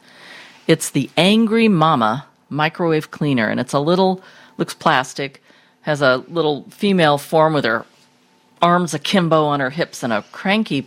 [0.67, 4.21] It's the Angry Mama microwave cleaner, and it's a little,
[4.57, 5.41] looks plastic,
[5.83, 7.85] has a little female form with her
[8.61, 10.85] arms akimbo on her hips and a cranky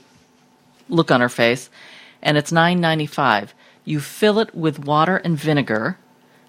[0.89, 1.71] look on her face,
[2.23, 3.55] and it's nine ninety five.
[3.85, 5.99] You fill it with water and vinegar,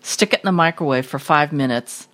[0.02, 2.08] stick it in the microwave for five minutes,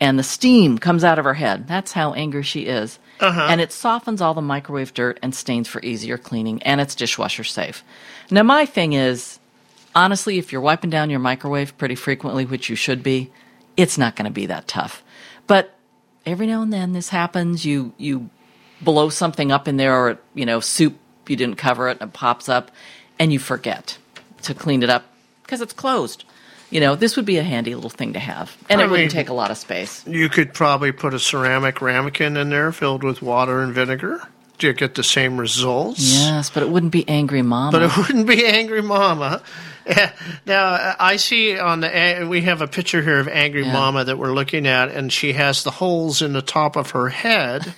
[0.00, 1.68] and the steam comes out of her head.
[1.68, 2.98] That's how angry she is.
[3.20, 3.46] Uh-huh.
[3.48, 7.44] And it softens all the microwave dirt and stains for easier cleaning, and it's dishwasher
[7.44, 7.84] safe.
[8.30, 9.38] Now, my thing is,
[9.94, 13.30] honestly, if you're wiping down your microwave pretty frequently, which you should be,
[13.76, 15.04] it's not going to be that tough.
[15.46, 15.72] But
[16.26, 17.64] every now and then this happens.
[17.64, 18.30] You you
[18.80, 20.96] blow something up in there, or you know, soup
[21.28, 22.70] you didn't cover it and it pops up,
[23.18, 23.98] and you forget
[24.42, 25.04] to clean it up
[25.42, 26.24] because it's closed.
[26.70, 29.04] You know, this would be a handy little thing to have, and I it wouldn't
[29.08, 30.06] mean- take a lot of space.
[30.06, 34.26] You could probably put a ceramic ramekin in there filled with water and vinegar.
[34.62, 36.00] You get the same results?
[36.00, 37.72] Yes, but it wouldn't be angry mama.
[37.72, 39.42] But it wouldn't be Angry Mama.
[40.46, 43.72] Now I see on the uh, we have a picture here of Angry Yeah.
[43.72, 47.08] Mama that we're looking at, and she has the holes in the top of her
[47.08, 47.74] head.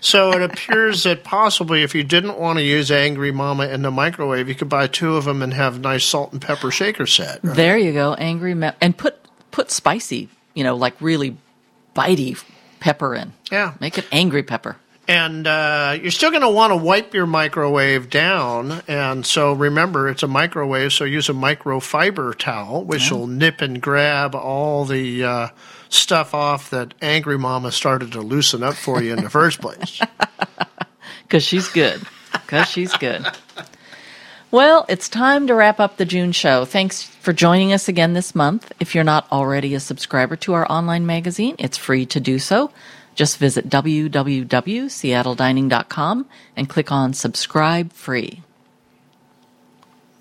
[0.00, 3.90] so it appears that possibly, if you didn't want to use Angry Mama in the
[3.90, 7.40] microwave, you could buy two of them and have nice salt and pepper shaker set.
[7.42, 9.18] There you go, angry ma- and put
[9.50, 11.36] put spicy, you know, like really
[11.96, 12.40] bitey
[12.78, 13.32] pepper in.
[13.50, 14.76] Yeah, make it angry pepper.
[15.08, 18.82] And uh, you're still going to want to wipe your microwave down.
[18.86, 23.16] And so remember, it's a microwave, so use a microfiber towel, which Yeah.
[23.16, 25.48] will nip and grab all the uh,
[25.88, 30.00] stuff off that Angry Mama started to loosen up for you in the first place.
[31.22, 32.00] Because she's good.
[32.32, 33.26] Because she's good.
[34.50, 36.64] Well, it's time to wrap up the June show.
[36.64, 38.72] Thanks for joining us again this month.
[38.80, 42.70] If you're not already a subscriber to our online magazine, it's free to do so.
[43.18, 48.42] Just visit www.seattledining.com and click on subscribe free.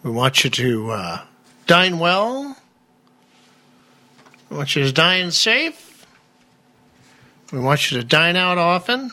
[0.02, 1.22] We want you to uh,
[1.68, 2.58] dine well.
[4.50, 6.08] We want you to dine safe.
[7.52, 9.12] We want you to dine out often.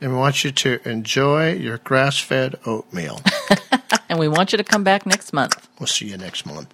[0.00, 3.20] And we want you to enjoy your grass fed oatmeal.
[4.08, 5.68] And we want you to come back next month.
[5.78, 6.72] We'll see you next month.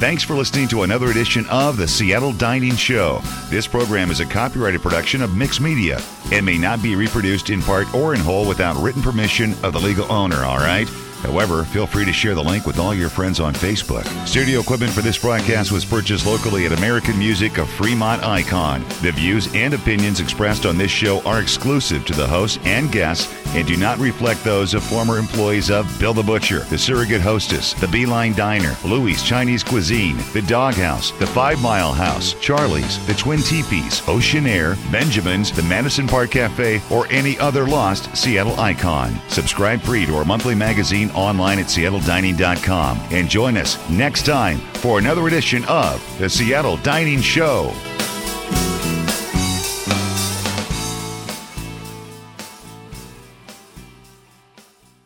[0.00, 3.20] Thanks for listening to another edition of the Seattle Dining Show.
[3.48, 6.00] This program is a copyrighted production of Mix Media
[6.32, 9.80] and may not be reproduced in part or in whole without written permission of the
[9.80, 10.88] legal owner, all right?
[11.24, 14.04] However, feel free to share the link with all your friends on Facebook.
[14.26, 18.84] Studio equipment for this broadcast was purchased locally at American Music of Fremont Icon.
[19.02, 23.32] The views and opinions expressed on this show are exclusive to the host and guests
[23.54, 27.72] and do not reflect those of former employees of Bill the Butcher, the Surrogate Hostess,
[27.74, 33.40] the Beeline Diner, Louis Chinese Cuisine, the Doghouse, the Five Mile House, Charlie's, the Twin
[33.40, 39.18] Teepees, Ocean Air, Benjamin's, the Madison Park Cafe, or any other lost Seattle icon.
[39.28, 44.98] Subscribe free to our monthly magazine online at seattledining.com and join us next time for
[44.98, 47.72] another edition of the Seattle Dining Show.